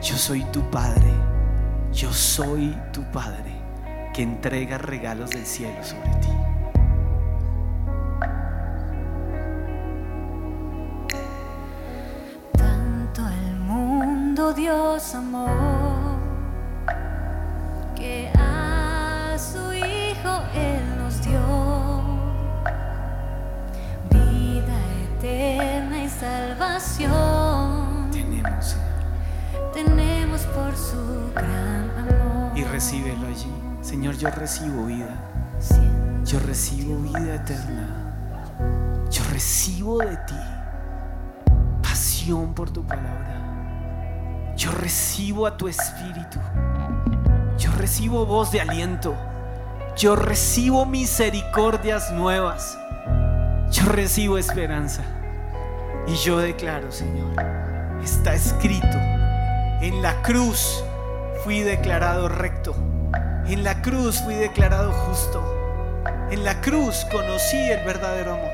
Yo 0.00 0.16
soy 0.16 0.42
tu 0.44 0.62
Padre, 0.70 1.12
yo 1.92 2.10
soy 2.10 2.74
tu 2.90 3.02
Padre 3.12 3.52
que 4.14 4.22
entrega 4.22 4.78
regalos 4.78 5.28
del 5.28 5.44
cielo 5.44 5.76
sobre 5.84 6.08
ti. 6.22 6.28
Tanto 12.56 13.28
el 13.28 13.56
mundo 13.60 14.54
Dios 14.54 15.14
amó 15.14 15.73
Y 32.54 32.64
recíbelo 32.64 33.26
allí. 33.26 33.52
Señor, 33.82 34.16
yo 34.16 34.30
recibo 34.30 34.86
vida. 34.86 35.14
Yo 36.24 36.38
recibo 36.40 36.96
vida 37.00 37.34
eterna. 37.34 39.04
Yo 39.10 39.22
recibo 39.32 39.98
de 39.98 40.16
ti 40.16 40.34
pasión 41.82 42.54
por 42.54 42.70
tu 42.70 42.82
palabra. 42.84 44.54
Yo 44.56 44.70
recibo 44.72 45.46
a 45.46 45.56
tu 45.56 45.68
espíritu. 45.68 46.38
Yo 47.58 47.70
recibo 47.78 48.24
voz 48.24 48.50
de 48.52 48.60
aliento. 48.60 49.14
Yo 49.96 50.16
recibo 50.16 50.86
misericordias 50.86 52.12
nuevas. 52.12 52.78
Yo 53.70 53.84
recibo 53.86 54.38
esperanza. 54.38 55.02
Y 56.06 56.14
yo 56.14 56.38
declaro, 56.38 56.90
Señor, 56.92 57.34
está 58.02 58.34
escrito, 58.34 58.98
en 59.80 60.02
la 60.02 60.20
cruz 60.22 60.84
fui 61.44 61.60
declarado 61.60 62.26
recto. 62.26 62.74
En 63.46 63.64
la 63.64 63.82
cruz 63.82 64.22
fui 64.22 64.34
declarado 64.34 64.92
justo. 64.92 66.02
En 66.30 66.42
la 66.42 66.62
cruz 66.62 67.04
conocí 67.12 67.58
el 67.70 67.84
verdadero 67.84 68.32
amor. 68.32 68.50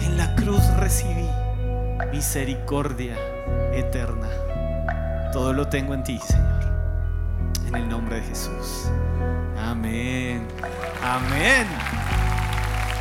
En 0.00 0.16
la 0.16 0.34
cruz 0.36 0.66
recibí 0.78 1.28
misericordia 2.10 3.14
eterna. 3.74 4.28
Todo 5.34 5.52
lo 5.52 5.68
tengo 5.68 5.92
en 5.92 6.02
ti, 6.02 6.18
Señor. 6.18 6.62
En 7.66 7.74
el 7.74 7.88
nombre 7.90 8.16
de 8.16 8.22
Jesús. 8.22 8.90
Amén. 9.58 10.48
Amén. 11.04 11.66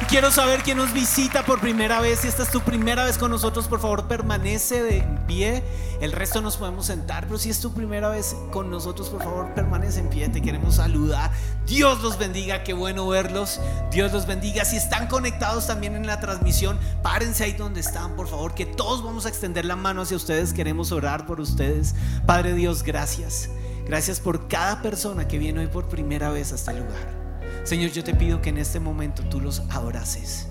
Quiero 0.07 0.31
saber 0.31 0.63
quién 0.63 0.77
nos 0.77 0.91
visita 0.91 1.45
por 1.45 1.59
primera 1.59 1.99
vez. 1.99 2.21
Si 2.21 2.27
esta 2.27 2.43
es 2.43 2.49
tu 2.49 2.61
primera 2.61 3.05
vez 3.05 3.17
con 3.17 3.29
nosotros, 3.29 3.67
por 3.67 3.79
favor, 3.79 4.07
permanece 4.07 4.81
de 4.81 5.03
pie. 5.27 5.63
El 6.01 6.13
resto 6.13 6.41
nos 6.41 6.57
podemos 6.57 6.87
sentar, 6.87 7.25
pero 7.25 7.37
si 7.37 7.49
es 7.49 7.59
tu 7.59 7.73
primera 7.73 8.09
vez 8.09 8.35
con 8.51 8.71
nosotros, 8.71 9.09
por 9.09 9.21
favor, 9.21 9.53
permanece 9.53 9.99
en 9.99 10.09
pie. 10.09 10.27
Te 10.29 10.41
queremos 10.41 10.75
saludar. 10.75 11.31
Dios 11.67 12.01
los 12.01 12.17
bendiga, 12.17 12.63
qué 12.63 12.73
bueno 12.73 13.07
verlos. 13.07 13.59
Dios 13.91 14.11
los 14.11 14.25
bendiga. 14.25 14.65
Si 14.65 14.77
están 14.77 15.07
conectados 15.07 15.67
también 15.67 15.95
en 15.95 16.07
la 16.07 16.19
transmisión, 16.19 16.79
párense 17.03 17.43
ahí 17.43 17.53
donde 17.53 17.81
están, 17.81 18.15
por 18.15 18.27
favor, 18.27 18.55
que 18.55 18.65
todos 18.65 19.03
vamos 19.03 19.27
a 19.27 19.29
extender 19.29 19.65
la 19.65 19.75
mano 19.75 20.01
hacia 20.01 20.17
ustedes. 20.17 20.53
Queremos 20.53 20.91
orar 20.91 21.27
por 21.27 21.39
ustedes. 21.39 21.93
Padre 22.25 22.53
Dios, 22.53 22.81
gracias. 22.81 23.49
Gracias 23.85 24.19
por 24.19 24.47
cada 24.47 24.81
persona 24.81 25.27
que 25.27 25.37
viene 25.37 25.59
hoy 25.59 25.67
por 25.67 25.87
primera 25.87 26.29
vez 26.29 26.51
a 26.51 26.55
este 26.55 26.73
lugar. 26.73 27.18
Señor, 27.63 27.91
yo 27.91 28.03
te 28.03 28.15
pido 28.15 28.41
que 28.41 28.49
en 28.49 28.57
este 28.57 28.79
momento 28.79 29.23
tú 29.23 29.39
los 29.39 29.61
abraces. 29.69 30.47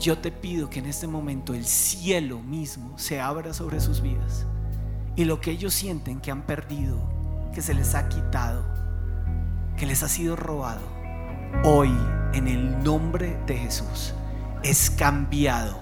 Yo 0.00 0.18
te 0.18 0.30
pido 0.30 0.70
que 0.70 0.78
en 0.78 0.86
este 0.86 1.06
momento 1.06 1.54
el 1.54 1.64
cielo 1.64 2.40
mismo 2.40 2.98
se 2.98 3.20
abra 3.20 3.52
sobre 3.52 3.80
sus 3.80 4.00
vidas. 4.00 4.46
Y 5.16 5.24
lo 5.24 5.40
que 5.40 5.50
ellos 5.50 5.74
sienten 5.74 6.20
que 6.20 6.30
han 6.30 6.42
perdido, 6.42 6.98
que 7.52 7.62
se 7.62 7.74
les 7.74 7.94
ha 7.94 8.08
quitado, 8.08 8.64
que 9.76 9.86
les 9.86 10.02
ha 10.02 10.08
sido 10.08 10.36
robado, 10.36 10.86
hoy 11.64 11.90
en 12.32 12.46
el 12.46 12.82
nombre 12.82 13.38
de 13.46 13.56
Jesús 13.56 14.14
es 14.62 14.90
cambiado 14.90 15.78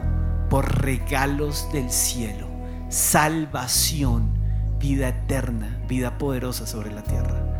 por 0.48 0.82
regalos 0.82 1.68
del 1.72 1.90
cielo, 1.90 2.48
salvación, 2.88 4.38
vida 4.78 5.08
eterna, 5.08 5.82
vida 5.88 6.18
poderosa 6.18 6.66
sobre 6.66 6.92
la 6.92 7.02
tierra. 7.02 7.55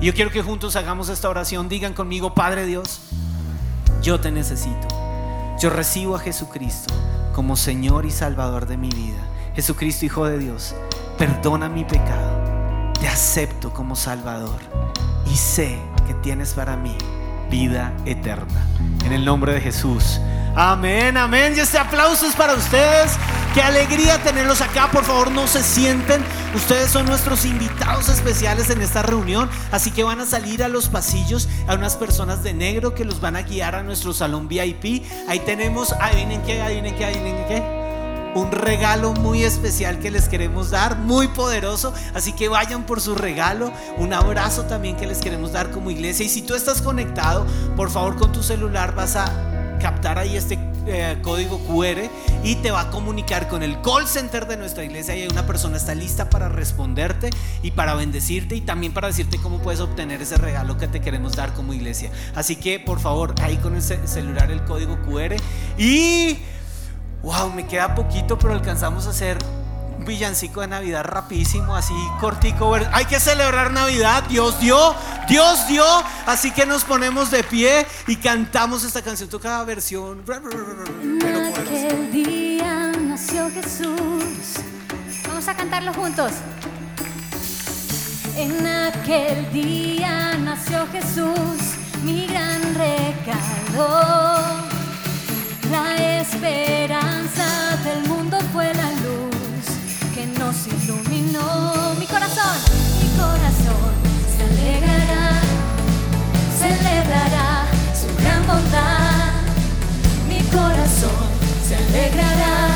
Y 0.00 0.06
yo 0.06 0.14
quiero 0.14 0.30
que 0.30 0.42
juntos 0.42 0.76
hagamos 0.76 1.08
esta 1.08 1.28
oración. 1.28 1.68
Digan 1.68 1.94
conmigo, 1.94 2.34
Padre 2.34 2.66
Dios, 2.66 3.00
yo 4.02 4.20
te 4.20 4.30
necesito. 4.30 4.88
Yo 5.60 5.70
recibo 5.70 6.16
a 6.16 6.18
Jesucristo 6.18 6.92
como 7.34 7.56
Señor 7.56 8.06
y 8.06 8.10
Salvador 8.10 8.66
de 8.66 8.76
mi 8.76 8.90
vida. 8.90 9.18
Jesucristo, 9.54 10.04
Hijo 10.04 10.26
de 10.26 10.38
Dios, 10.38 10.74
perdona 11.16 11.68
mi 11.68 11.84
pecado. 11.84 12.92
Te 13.00 13.08
acepto 13.08 13.72
como 13.72 13.96
Salvador 13.96 14.58
y 15.32 15.36
sé 15.36 15.78
que 16.06 16.14
tienes 16.14 16.54
para 16.54 16.76
mí 16.76 16.96
vida 17.50 17.92
eterna. 18.04 18.66
En 19.04 19.12
el 19.12 19.24
nombre 19.24 19.52
de 19.52 19.60
Jesús. 19.60 20.20
Amén, 20.56 21.16
amén. 21.16 21.54
Y 21.56 21.60
este 21.60 21.78
aplauso 21.78 22.26
es 22.26 22.36
para 22.36 22.54
ustedes. 22.54 23.12
Qué 23.54 23.62
alegría 23.62 24.22
tenerlos 24.22 24.60
acá. 24.60 24.88
Por 24.90 25.04
favor, 25.04 25.32
no 25.32 25.48
se 25.48 25.64
sienten. 25.64 26.22
Ustedes 26.54 26.92
son 26.92 27.06
nuestros 27.06 27.44
invitados 27.44 28.08
especiales 28.08 28.70
en 28.70 28.80
esta 28.80 29.02
reunión. 29.02 29.50
Así 29.72 29.90
que 29.90 30.04
van 30.04 30.20
a 30.20 30.26
salir 30.26 30.62
a 30.62 30.68
los 30.68 30.88
pasillos 30.88 31.48
a 31.66 31.74
unas 31.74 31.96
personas 31.96 32.44
de 32.44 32.54
negro 32.54 32.94
que 32.94 33.04
los 33.04 33.20
van 33.20 33.34
a 33.34 33.42
guiar 33.42 33.74
a 33.74 33.82
nuestro 33.82 34.12
salón 34.12 34.46
VIP. 34.46 35.04
Ahí 35.28 35.40
tenemos, 35.40 35.92
adivinen 35.92 36.40
qué, 36.42 36.62
adivinen 36.62 36.94
qué, 36.94 37.04
adivinen 37.04 37.46
qué 37.48 37.84
un 38.34 38.50
regalo 38.50 39.12
muy 39.12 39.44
especial 39.44 40.00
que 40.00 40.10
les 40.10 40.28
queremos 40.28 40.70
dar, 40.70 40.96
muy 40.98 41.28
poderoso. 41.28 41.92
Así 42.14 42.32
que 42.32 42.48
vayan 42.48 42.84
por 42.84 43.00
su 43.00 43.14
regalo, 43.14 43.72
un 43.96 44.12
abrazo 44.12 44.64
también 44.64 44.96
que 44.96 45.06
les 45.06 45.18
queremos 45.18 45.52
dar 45.52 45.70
como 45.70 45.90
iglesia. 45.90 46.26
Y 46.26 46.28
si 46.28 46.42
tú 46.42 46.54
estás 46.54 46.82
conectado, 46.82 47.46
por 47.76 47.90
favor 47.90 48.16
con 48.16 48.32
tu 48.32 48.42
celular 48.42 48.94
vas 48.94 49.16
a 49.16 49.53
captar 49.84 50.18
ahí 50.18 50.34
este 50.34 50.58
eh, 50.86 51.18
código 51.20 51.58
QR 51.58 52.08
y 52.42 52.54
te 52.56 52.70
va 52.70 52.80
a 52.80 52.90
comunicar 52.90 53.48
con 53.48 53.62
el 53.62 53.82
call 53.82 54.08
center 54.08 54.46
de 54.46 54.56
nuestra 54.56 54.82
iglesia 54.82 55.14
y 55.14 55.28
una 55.28 55.46
persona 55.46 55.76
está 55.76 55.94
lista 55.94 56.30
para 56.30 56.48
responderte 56.48 57.28
y 57.62 57.72
para 57.72 57.94
bendecirte 57.94 58.56
y 58.56 58.62
también 58.62 58.94
para 58.94 59.08
decirte 59.08 59.36
cómo 59.36 59.58
puedes 59.58 59.80
obtener 59.80 60.22
ese 60.22 60.38
regalo 60.38 60.78
que 60.78 60.88
te 60.88 61.02
queremos 61.02 61.36
dar 61.36 61.52
como 61.52 61.74
iglesia. 61.74 62.10
Así 62.34 62.56
que 62.56 62.80
por 62.80 62.98
favor, 62.98 63.34
ahí 63.42 63.58
con 63.58 63.76
el 63.76 63.82
celular 63.82 64.50
el 64.50 64.64
código 64.64 64.96
QR 65.02 65.36
y 65.76 66.38
wow, 67.22 67.52
me 67.54 67.66
queda 67.66 67.94
poquito, 67.94 68.38
pero 68.38 68.54
alcanzamos 68.54 69.06
a 69.06 69.10
hacer 69.10 69.36
un 70.04 70.08
villancico 70.08 70.60
de 70.60 70.68
Navidad 70.68 71.02
rapidísimo, 71.04 71.74
así 71.74 71.94
cortico. 72.20 72.76
Hay 72.92 73.06
que 73.06 73.18
celebrar 73.18 73.72
Navidad, 73.72 74.24
Dios 74.24 74.60
dio, 74.60 74.94
Dios 75.28 75.66
dio, 75.66 75.84
así 76.26 76.50
que 76.50 76.66
nos 76.66 76.84
ponemos 76.84 77.30
de 77.30 77.42
pie 77.42 77.86
y 78.06 78.16
cantamos 78.16 78.84
esta 78.84 79.00
canción, 79.00 79.30
toca 79.30 79.64
versión. 79.64 80.22
En 81.02 81.54
aquel 81.56 82.12
día 82.12 82.92
nació 83.00 83.50
Jesús. 83.50 84.56
Vamos 85.26 85.48
a 85.48 85.54
cantarlo 85.54 85.94
juntos. 85.94 86.32
En 88.36 88.66
aquel 88.66 89.50
día 89.52 90.36
nació 90.38 90.86
Jesús, 90.92 91.78
mi 92.04 92.26
gran 92.26 92.74
regalo. 92.74 93.88
La 95.70 96.20
esperanza 96.20 97.13
celebrará 106.84 107.64
su 107.94 108.06
gran 108.22 108.46
bondad. 108.46 109.32
Mi 110.28 110.40
corazón 110.44 111.28
se 111.66 111.76
alegrará, 111.76 112.68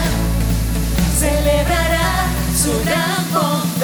celebrará 1.19 2.27
su 2.57 2.73
gran 2.85 3.33
bondad. 3.33 3.78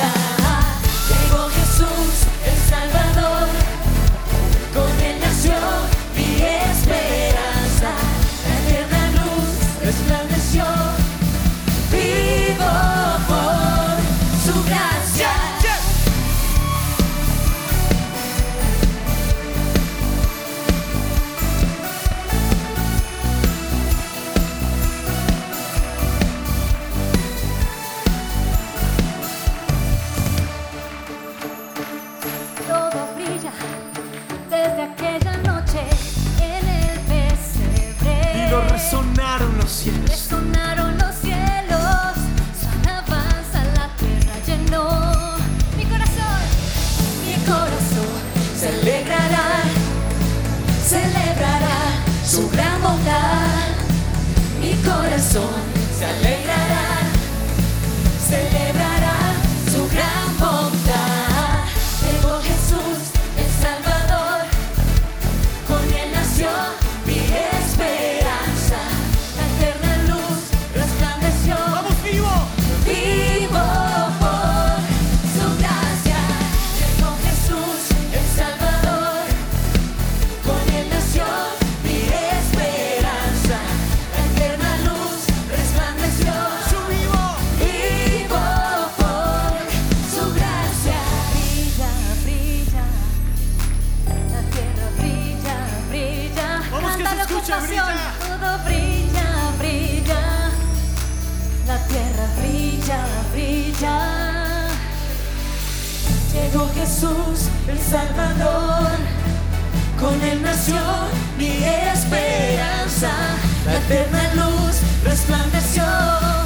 La 113.64 113.76
eterna 113.76 114.34
luz 114.34 114.76
resplandeció. 115.04 116.43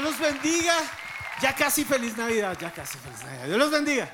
Dios 0.00 0.12
los 0.12 0.20
bendiga. 0.20 0.74
Ya 1.42 1.54
casi 1.54 1.84
feliz 1.84 2.16
Navidad, 2.16 2.56
ya 2.60 2.72
casi 2.72 2.98
feliz 2.98 3.18
Navidad. 3.24 3.46
Dios 3.46 3.58
los 3.58 3.70
bendiga. 3.70 4.08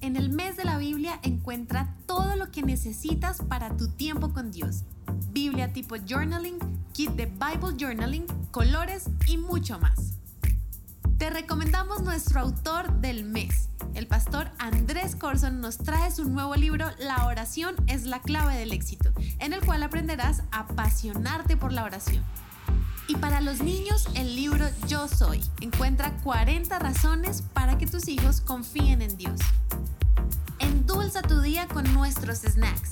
En 0.00 0.16
el 0.16 0.30
mes 0.30 0.56
de 0.56 0.64
la 0.64 0.78
Biblia 0.78 1.20
encuentra 1.22 1.94
todo 2.06 2.34
lo 2.34 2.50
que 2.50 2.62
necesitas 2.62 3.40
para 3.48 3.76
tu 3.76 3.88
tiempo 3.88 4.32
con 4.32 4.50
Dios. 4.50 4.82
Biblia 5.30 5.72
tipo 5.72 5.94
journaling, 5.96 6.58
kit 6.92 7.10
de 7.10 7.26
Bible 7.26 7.76
journaling, 7.78 8.26
colores 8.50 9.04
y 9.28 9.36
mucho 9.36 9.78
más. 9.78 10.21
Te 11.22 11.30
recomendamos 11.30 12.02
nuestro 12.02 12.40
autor 12.40 12.94
del 12.94 13.22
mes. 13.22 13.68
El 13.94 14.08
pastor 14.08 14.50
Andrés 14.58 15.14
Corson 15.14 15.60
nos 15.60 15.78
trae 15.78 16.10
su 16.10 16.28
nuevo 16.28 16.56
libro 16.56 16.90
La 16.98 17.26
oración 17.26 17.76
es 17.86 18.06
la 18.06 18.20
clave 18.20 18.56
del 18.56 18.72
éxito, 18.72 19.12
en 19.38 19.52
el 19.52 19.64
cual 19.64 19.84
aprenderás 19.84 20.42
a 20.50 20.62
apasionarte 20.62 21.56
por 21.56 21.72
la 21.72 21.84
oración. 21.84 22.24
Y 23.06 23.14
para 23.14 23.40
los 23.40 23.60
niños, 23.60 24.08
el 24.16 24.34
libro 24.34 24.66
Yo 24.88 25.06
Soy 25.06 25.40
encuentra 25.60 26.10
40 26.24 26.76
razones 26.80 27.44
para 27.52 27.78
que 27.78 27.86
tus 27.86 28.08
hijos 28.08 28.40
confíen 28.40 29.00
en 29.00 29.16
Dios. 29.16 29.38
Endulza 30.58 31.22
tu 31.22 31.40
día 31.40 31.68
con 31.68 31.84
nuestros 31.94 32.38
snacks. 32.38 32.90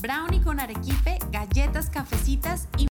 Brownie 0.00 0.40
con 0.40 0.60
arequipe, 0.60 1.18
galletas, 1.32 1.90
cafecitas 1.90 2.68
y 2.76 2.80